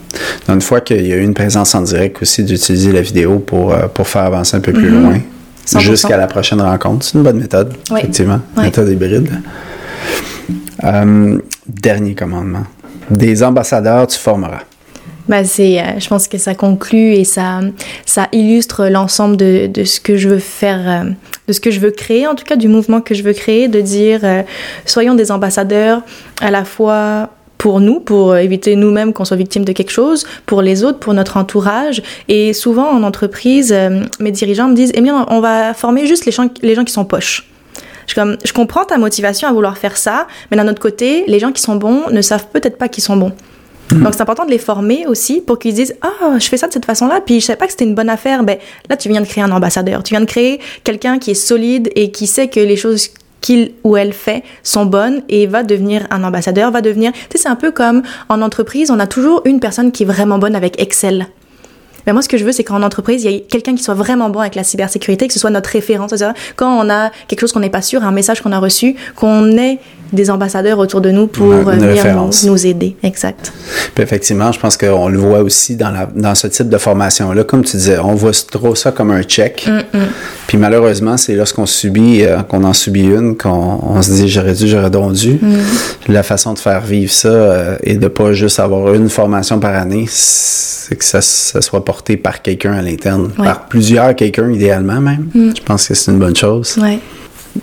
une 0.48 0.62
fois 0.62 0.82
qu'il 0.82 1.06
y 1.06 1.14
a 1.14 1.16
eu 1.16 1.24
une 1.24 1.34
présence 1.34 1.76
en 1.76 1.82
direct 1.82 2.22
aussi 2.22 2.44
d'utiliser 2.44 2.92
la 2.92 3.02
vidéo 3.02 3.40
pour, 3.48 3.74
euh, 3.74 3.88
pour 3.88 4.08
faire 4.08 4.24
avancer 4.24 4.56
un 4.56 4.60
peu 4.60 4.72
plus 4.74 4.92
mhm. 4.92 5.02
loin. 5.02 5.20
Jusqu'à 5.80 6.16
la 6.16 6.28
prochaine 6.28 6.62
rencontre. 6.62 7.04
C'est 7.06 7.16
une 7.16 7.24
bonne 7.24 7.40
méthode, 7.40 7.74
effectivement. 7.92 8.40
Méthode 8.56 8.90
hybride. 8.90 9.30
Euh, 10.84 11.40
dernier 11.68 12.16
commandement. 12.16 12.64
Des 13.10 13.44
ambassadeurs, 13.44 14.08
tu 14.08 14.18
formeras. 14.18 14.62
Bah 15.28 15.44
c'est, 15.44 15.82
euh, 15.82 16.00
je 16.00 16.08
pense 16.08 16.30
que 16.30 16.38
ça 16.38 16.56
conclut 16.56 17.12
et 17.12 17.26
ça, 17.26 17.60
ça 18.06 18.30
illustre 18.32 18.88
l'ensemble 18.88 19.36
de, 19.36 19.68
de, 19.68 19.84
ce 19.84 20.00
que 20.00 20.16
je 20.16 20.30
veux 20.30 20.40
faire, 20.40 21.06
de 21.50 21.52
ce 21.52 21.60
que 21.60 21.70
je 21.70 21.82
veux 21.82 21.92
créer, 21.92 22.28
en 22.28 22.36
tout 22.36 22.46
cas 22.46 22.56
du 22.56 22.70
mouvement 22.70 23.02
que 23.02 23.14
je 23.14 23.24
veux 23.24 23.34
créer, 23.34 23.68
de 23.68 23.82
dire 23.82 24.22
soyons 24.86 25.16
des 25.16 25.34
ambassadeurs 25.34 26.02
à 26.40 26.50
la 26.50 26.64
fois 26.64 27.30
pour 27.58 27.80
nous, 27.80 28.00
pour 28.00 28.36
éviter 28.38 28.76
nous-mêmes 28.76 29.14
qu'on 29.14 29.26
soit 29.26 29.38
victime 29.38 29.66
de 29.66 29.72
quelque 29.72 29.92
chose, 29.92 30.26
pour 30.46 30.62
les 30.62 30.84
autres, 30.84 31.00
pour 31.00 31.14
notre 31.14 31.38
entourage. 31.38 32.02
Et 32.28 32.54
souvent 32.54 32.88
en 32.90 33.04
entreprise, 33.04 33.72
euh, 33.74 34.04
mes 34.20 34.32
dirigeants 34.32 34.68
me 34.68 34.76
disent, 34.76 34.92
eh 34.94 35.02
bien, 35.02 35.26
on 35.30 35.40
va 35.40 35.74
former 35.74 36.06
juste 36.06 36.26
les 36.26 36.32
gens, 36.32 36.50
les 36.62 36.76
gens 36.76 36.84
qui 36.84 36.94
sont 36.94 37.06
poches. 37.06 37.48
Je, 38.08 38.16
comme, 38.16 38.38
je 38.44 38.54
comprends 38.54 38.86
ta 38.86 38.98
motivation 38.98 39.48
à 39.50 39.54
vouloir 39.54 39.78
faire 39.78 39.98
ça, 39.98 40.28
mais 40.50 40.58
d'un 40.58 40.68
autre 40.68 40.82
côté, 40.82 41.26
les 41.28 41.40
gens 41.40 41.52
qui 41.52 41.62
sont 41.62 41.76
bons 41.76 42.10
ne 42.10 42.22
savent 42.22 42.48
peut-être 42.54 42.78
pas 42.78 42.88
qu'ils 42.88 43.04
sont 43.04 43.18
bons. 43.18 43.34
Hmm. 43.92 44.04
Donc 44.04 44.14
c'est 44.14 44.22
important 44.22 44.46
de 44.46 44.52
les 44.52 44.58
former 44.58 45.08
aussi 45.08 45.42
pour 45.42 45.60
qu'ils 45.60 45.74
disent 45.74 45.96
ah 46.02 46.12
oh, 46.24 46.34
je 46.40 46.48
fais 46.48 46.58
ça 46.58 46.68
de 46.68 46.74
cette 46.74 46.86
façon-là 46.86 47.22
puis 47.26 47.40
je 47.40 47.46
savais 47.46 47.58
pas 47.58 47.68
que 47.68 47.72
c'était 47.72 47.86
une 47.86 47.96
bonne 47.96 48.10
affaire 48.10 48.44
ben 48.44 48.58
là 48.90 48.98
tu 48.98 49.08
viens 49.08 49.22
de 49.22 49.26
créer 49.26 49.46
un 49.46 49.52
ambassadeur 49.52 50.04
tu 50.04 50.14
viens 50.14 50.20
de 50.20 50.26
créer 50.26 50.60
quelqu'un 50.84 51.20
qui 51.20 51.32
est 51.32 51.36
solide 51.36 51.90
et 51.96 52.12
qui 52.12 52.28
sait 52.28 52.50
que 52.50 52.60
les 52.60 52.76
choses 52.76 53.08
qu'il 53.48 53.72
ou 53.86 53.96
elle 53.96 54.12
fait 54.12 54.44
sont 54.62 54.86
bonnes 54.86 55.22
et 55.30 55.48
va 55.48 55.64
devenir 55.64 56.06
un 56.10 56.26
ambassadeur, 56.26 56.70
va 56.70 56.82
devenir... 56.82 57.14
Tu 57.14 57.20
sais, 57.32 57.44
c'est 57.44 57.50
un 57.50 57.56
peu 57.56 57.72
comme 57.72 58.02
en 58.28 58.42
entreprise, 58.42 58.92
on 58.92 59.00
a 59.00 59.08
toujours 59.08 59.42
une 59.46 59.62
personne 59.62 59.94
qui 59.94 60.04
est 60.04 60.06
vraiment 60.06 60.38
bonne 60.38 60.54
avec 60.54 60.82
Excel. 60.82 61.28
Mais 62.06 62.12
moi, 62.12 62.22
ce 62.22 62.28
que 62.28 62.38
je 62.38 62.44
veux, 62.44 62.52
c'est 62.52 62.66
qu'en 62.66 62.84
entreprise, 62.84 63.24
il 63.24 63.32
y 63.32 63.36
ait 63.36 63.42
quelqu'un 63.42 63.76
qui 63.76 63.84
soit 63.84 63.94
vraiment 63.94 64.30
bon 64.30 64.40
avec 64.40 64.56
la 64.56 64.66
cybersécurité, 64.66 65.28
que 65.28 65.34
ce 65.34 65.40
soit 65.40 65.50
notre 65.50 65.70
référence. 65.70 66.14
Quand 66.58 66.78
on 66.78 66.90
a 66.90 67.12
quelque 67.30 67.40
chose 67.40 67.54
qu'on 67.54 67.62
n'est 67.62 67.70
pas 67.70 67.82
sûr, 67.82 68.04
un 68.04 68.12
message 68.12 68.42
qu'on 68.42 68.52
a 68.52 68.60
reçu, 68.60 68.96
qu'on 69.16 69.58
ait 69.58 69.80
des 70.14 70.30
ambassadeurs 70.30 70.80
autour 70.80 71.02
de 71.02 71.12
nous 71.12 71.28
pour 71.28 71.48
venir 71.48 72.04
nous, 72.46 72.66
aider. 72.66 72.96
Exact. 73.04 73.52
Puis 73.94 74.04
effectivement, 74.04 74.52
je 74.52 74.60
pense 74.60 74.78
qu'on 74.78 75.10
le 75.10 75.18
voit 75.18 75.40
aussi 75.40 75.76
dans, 75.76 75.92
la, 75.92 76.08
dans 76.14 76.36
ce 76.36 76.48
type 76.48 76.70
de 76.70 76.78
formation-là. 76.78 77.44
Comme 77.44 77.64
tu 77.64 77.78
disais, 77.78 78.00
on 78.00 78.16
voit 78.16 78.32
trop 78.50 78.76
ça 78.76 78.92
comme 78.92 79.12
un 79.12 79.24
check. 79.24 79.68
Mm, 79.68 79.98
mm. 79.98 80.02
Puis 80.48 80.58
malheureusement, 80.58 81.18
c'est 81.18 81.36
lorsqu'on 81.36 81.66
subit, 81.66 82.24
euh, 82.24 82.38
qu'on 82.44 82.64
en 82.64 82.74
subit 82.74 83.06
une, 83.06 83.38
qu'on 83.38 83.80
on 83.84 84.02
se 84.02 84.12
dit 84.12 84.30
j'aurais 84.30 84.54
dû, 84.54 84.68
j'aurais 84.68 84.90
donc 84.90 85.14
dû. 85.14 85.34
Mm. 85.34 85.58
La 86.10 86.24
façon 86.24 86.54
de 86.54 86.60
faire 86.60 86.82
vivre 86.82 87.12
ça 87.12 87.28
euh, 87.28 87.78
et 87.84 87.96
de 87.96 88.08
pas 88.08 88.34
juste 88.34 88.60
avoir 88.60 88.94
une 88.94 89.10
formation 89.10 89.60
par 89.60 89.76
année, 89.76 90.06
c'est 90.10 90.96
que 90.96 91.04
ça, 91.04 91.22
ça, 91.22 91.62
soit 91.62 91.84
porté 91.84 92.18
par 92.18 92.42
quelqu'un 92.42 92.74
à 92.74 92.82
l'interne, 92.82 93.32
par 93.38 93.66
plusieurs 93.68 94.16
quelqu'un 94.16 94.52
idéalement 94.52 95.02
même. 95.02 95.28
Je 95.34 95.62
pense 95.64 95.88
que 95.88 95.94
c'est 95.94 96.12
une 96.12 96.20
bonne 96.20 96.36
chose. 96.36 96.78
Ouais. 96.82 97.00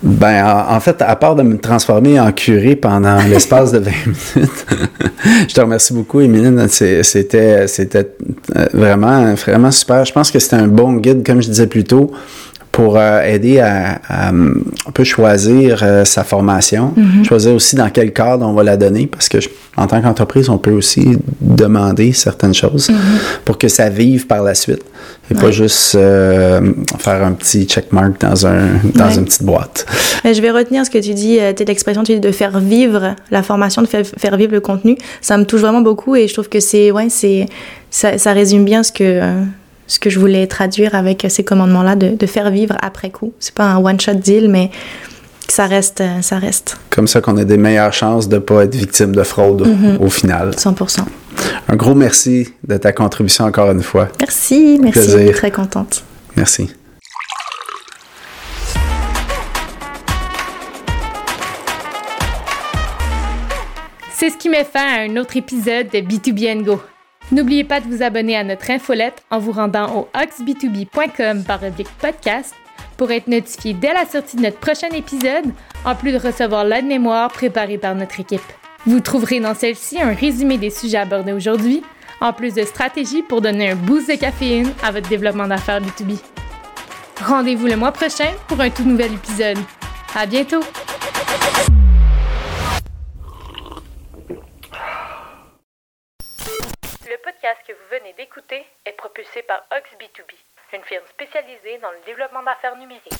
Ben, 0.02 0.66
en, 0.68 0.80
fait, 0.80 1.00
à 1.02 1.16
part 1.16 1.35
de 1.35 1.42
me 1.42 1.59
transformer 1.59 2.18
en 2.18 2.33
curé 2.33 2.76
pendant 2.76 3.18
l'espace 3.28 3.72
de 3.72 3.78
20 3.78 3.90
minutes, 4.07 4.66
je 5.48 5.54
te 5.54 5.61
remercie 5.61 5.92
beaucoup, 5.92 6.20
Émilie. 6.20 6.50
C'était, 6.68 7.66
c'était 7.66 8.09
euh, 8.57 8.66
vraiment, 8.72 9.35
vraiment 9.35 9.70
super. 9.70 10.04
Je 10.04 10.12
pense 10.12 10.30
que 10.30 10.38
c'était 10.38 10.57
un 10.57 10.68
bon 10.68 10.94
guide, 10.94 11.24
comme 11.24 11.42
je 11.42 11.48
disais 11.48 11.66
plus 11.66 11.85
tôt, 11.85 12.12
pour 12.74 12.96
euh, 12.98 13.22
aider 13.22 13.60
à, 13.60 14.00
à, 14.08 14.32
on 14.32 14.90
peut 14.90 15.04
choisir 15.04 15.80
euh, 15.84 16.04
sa 16.04 16.24
formation, 16.24 16.92
Mhm. 16.96 17.24
choisir 17.24 17.54
aussi 17.54 17.76
dans 17.76 17.88
quel 17.88 18.12
cadre 18.12 18.44
on 18.44 18.52
va 18.52 18.64
la 18.64 18.76
donner, 18.76 19.06
parce 19.06 19.28
que 19.28 19.40
je- 19.40 19.48
en 19.76 19.87
tant 19.87 20.02
qu'entreprise, 20.02 20.48
on 20.48 20.58
peut 20.58 20.72
aussi 20.72 21.16
demander 21.40 22.12
certaines 22.12 22.52
choses 22.54 22.90
pour 23.44 23.58
que 23.58 23.68
ça 23.68 23.88
vive 23.90 24.26
par 24.26 24.42
la 24.42 24.54
suite 24.56 24.82
et 25.30 25.34
pas 25.34 25.46
Mhm. 25.46 25.52
Juste 25.52 25.94
euh, 25.94 26.72
faire 26.98 27.22
un 27.24 27.32
petit 27.32 27.64
checkmark 27.66 28.20
dans 28.20 28.44
un 28.44 28.62
dans 28.94 29.06
Ouais. 29.06 29.14
une 29.18 29.24
petite 29.24 29.44
boîte. 29.44 29.87
Mais 30.24 30.34
je 30.34 30.42
vais 30.42 30.50
retenir 30.50 30.84
ce 30.84 30.90
que 30.90 30.98
tu 30.98 31.14
dis, 31.14 31.37
sais, 31.37 31.54
l'expression 31.68 32.02
tu 32.02 32.14
dis 32.14 32.20
de 32.20 32.32
faire 32.32 32.58
vivre 32.58 33.14
la 33.30 33.42
formation, 33.44 33.82
de 33.82 33.87
faire, 33.87 34.04
faire 34.04 34.37
vivre 34.37 34.52
le 34.52 34.60
contenu. 34.60 34.96
Ça 35.20 35.38
me 35.38 35.44
touche 35.44 35.60
vraiment 35.60 35.80
beaucoup 35.80 36.16
et 36.16 36.26
je 36.26 36.32
trouve 36.34 36.48
que 36.48 36.58
c'est, 36.60 36.90
ouais, 36.90 37.06
c'est, 37.08 37.46
ça, 37.90 38.18
ça 38.18 38.32
résume 38.32 38.64
bien 38.64 38.82
ce 38.82 38.90
que, 38.90 39.20
ce 39.87 39.99
que 39.99 40.11
je 40.11 40.18
voulais 40.18 40.47
traduire 40.47 40.94
avec 40.94 41.27
ces 41.29 41.44
commandements-là, 41.44 41.97
de, 41.97 42.09
de 42.16 42.27
faire 42.27 42.51
vivre 42.51 42.77
après 42.81 43.11
coup. 43.11 43.33
C'est 43.38 43.55
pas 43.55 43.64
un 43.64 43.79
one-shot 43.85 44.14
deal, 44.14 44.49
mais 44.49 44.70
que 45.47 45.53
ça 45.53 45.66
reste, 45.66 46.01
euh, 46.01 46.23
ça 46.23 46.38
reste. 46.38 46.79
Comme 46.90 47.07
ça 47.07 47.20
qu'on 47.20 47.37
a 47.37 47.44
des 47.44 47.59
meilleures 47.59 47.92
chances 47.92 48.29
de 48.29 48.38
pas 48.38 48.64
être 48.64 48.75
victime 48.75 49.14
de 49.14 49.23
fraude 49.23 49.66
Mhm. 49.66 49.99
au 50.01 50.09
final. 50.09 50.55
100%. 50.57 51.05
Un 51.68 51.77
gros 51.77 51.94
merci 51.94 52.49
de 52.66 52.77
ta 52.79 52.92
contribution 52.92 53.44
encore 53.44 53.70
une 53.70 53.83
fois. 53.83 54.09
Merci, 54.20 54.79
merci. 54.83 55.01
Plaisir. 55.01 55.35
Très 55.37 55.51
contente. 55.51 56.03
Merci. 56.37 56.70
C'est 64.16 64.31
ce 64.31 64.37
qui 64.38 64.49
met 64.49 64.64
fin 64.64 64.81
à 64.81 65.01
un 65.03 65.16
autre 65.16 65.37
épisode 65.37 65.88
de 65.92 65.99
B2B 65.99 66.62
Go. 66.64 66.81
N'oubliez 67.32 67.64
pas 67.64 67.80
de 67.80 67.87
vous 67.87 68.02
abonner 68.02 68.37
à 68.37 68.44
notre 68.44 68.70
infolette 68.70 69.22
en 69.30 69.38
vous 69.38 69.52
rendant 69.52 69.94
au 69.96 70.08
oxb2b.com 70.14 71.44
par 71.44 71.60
podcast 72.00 72.54
pour 72.96 73.10
être 73.10 73.28
notifié 73.28 73.72
dès 73.72 73.92
la 73.92 74.06
sortie 74.06 74.37
de 74.37 74.42
notre 74.42 74.58
prochain 74.58 74.88
épisode, 74.90 75.46
en 75.84 75.94
plus 75.94 76.12
de 76.12 76.18
recevoir 76.18 76.64
l'aide-mémoire 76.64 77.30
préparée 77.30 77.78
par 77.78 77.94
notre 77.94 78.20
équipe. 78.20 78.40
Vous 78.87 79.00
trouverez 79.00 79.40
dans 79.40 79.54
celle-ci 79.54 80.00
un 80.00 80.12
résumé 80.12 80.58
des 80.58 80.70
sujets 80.70 80.98
abordés 80.98 81.32
aujourd'hui, 81.32 81.82
en 82.20 82.32
plus 82.32 82.54
de 82.54 82.62
stratégies 82.62 83.22
pour 83.22 83.40
donner 83.40 83.70
un 83.70 83.76
boost 83.76 84.08
de 84.08 84.16
caféine 84.16 84.72
à 84.82 84.92
votre 84.92 85.08
développement 85.08 85.46
d'affaires 85.46 85.80
B2B. 85.80 86.18
Rendez-vous 87.22 87.66
le 87.66 87.76
mois 87.76 87.92
prochain 87.92 88.30
pour 88.46 88.60
un 88.60 88.70
tout 88.70 88.84
nouvel 88.84 89.12
épisode. 89.14 89.58
À 90.14 90.26
bientôt! 90.26 90.60
Venez 98.04 98.12
d'écouter 98.14 98.66
est 98.84 98.92
propulsé 98.92 99.42
par 99.42 99.64
Ox 99.72 99.88
B2B, 99.98 100.34
une 100.74 100.84
firme 100.84 101.06
spécialisée 101.06 101.78
dans 101.78 101.90
le 101.90 101.98
développement 102.04 102.42
d'affaires 102.42 102.76
numériques. 102.76 103.12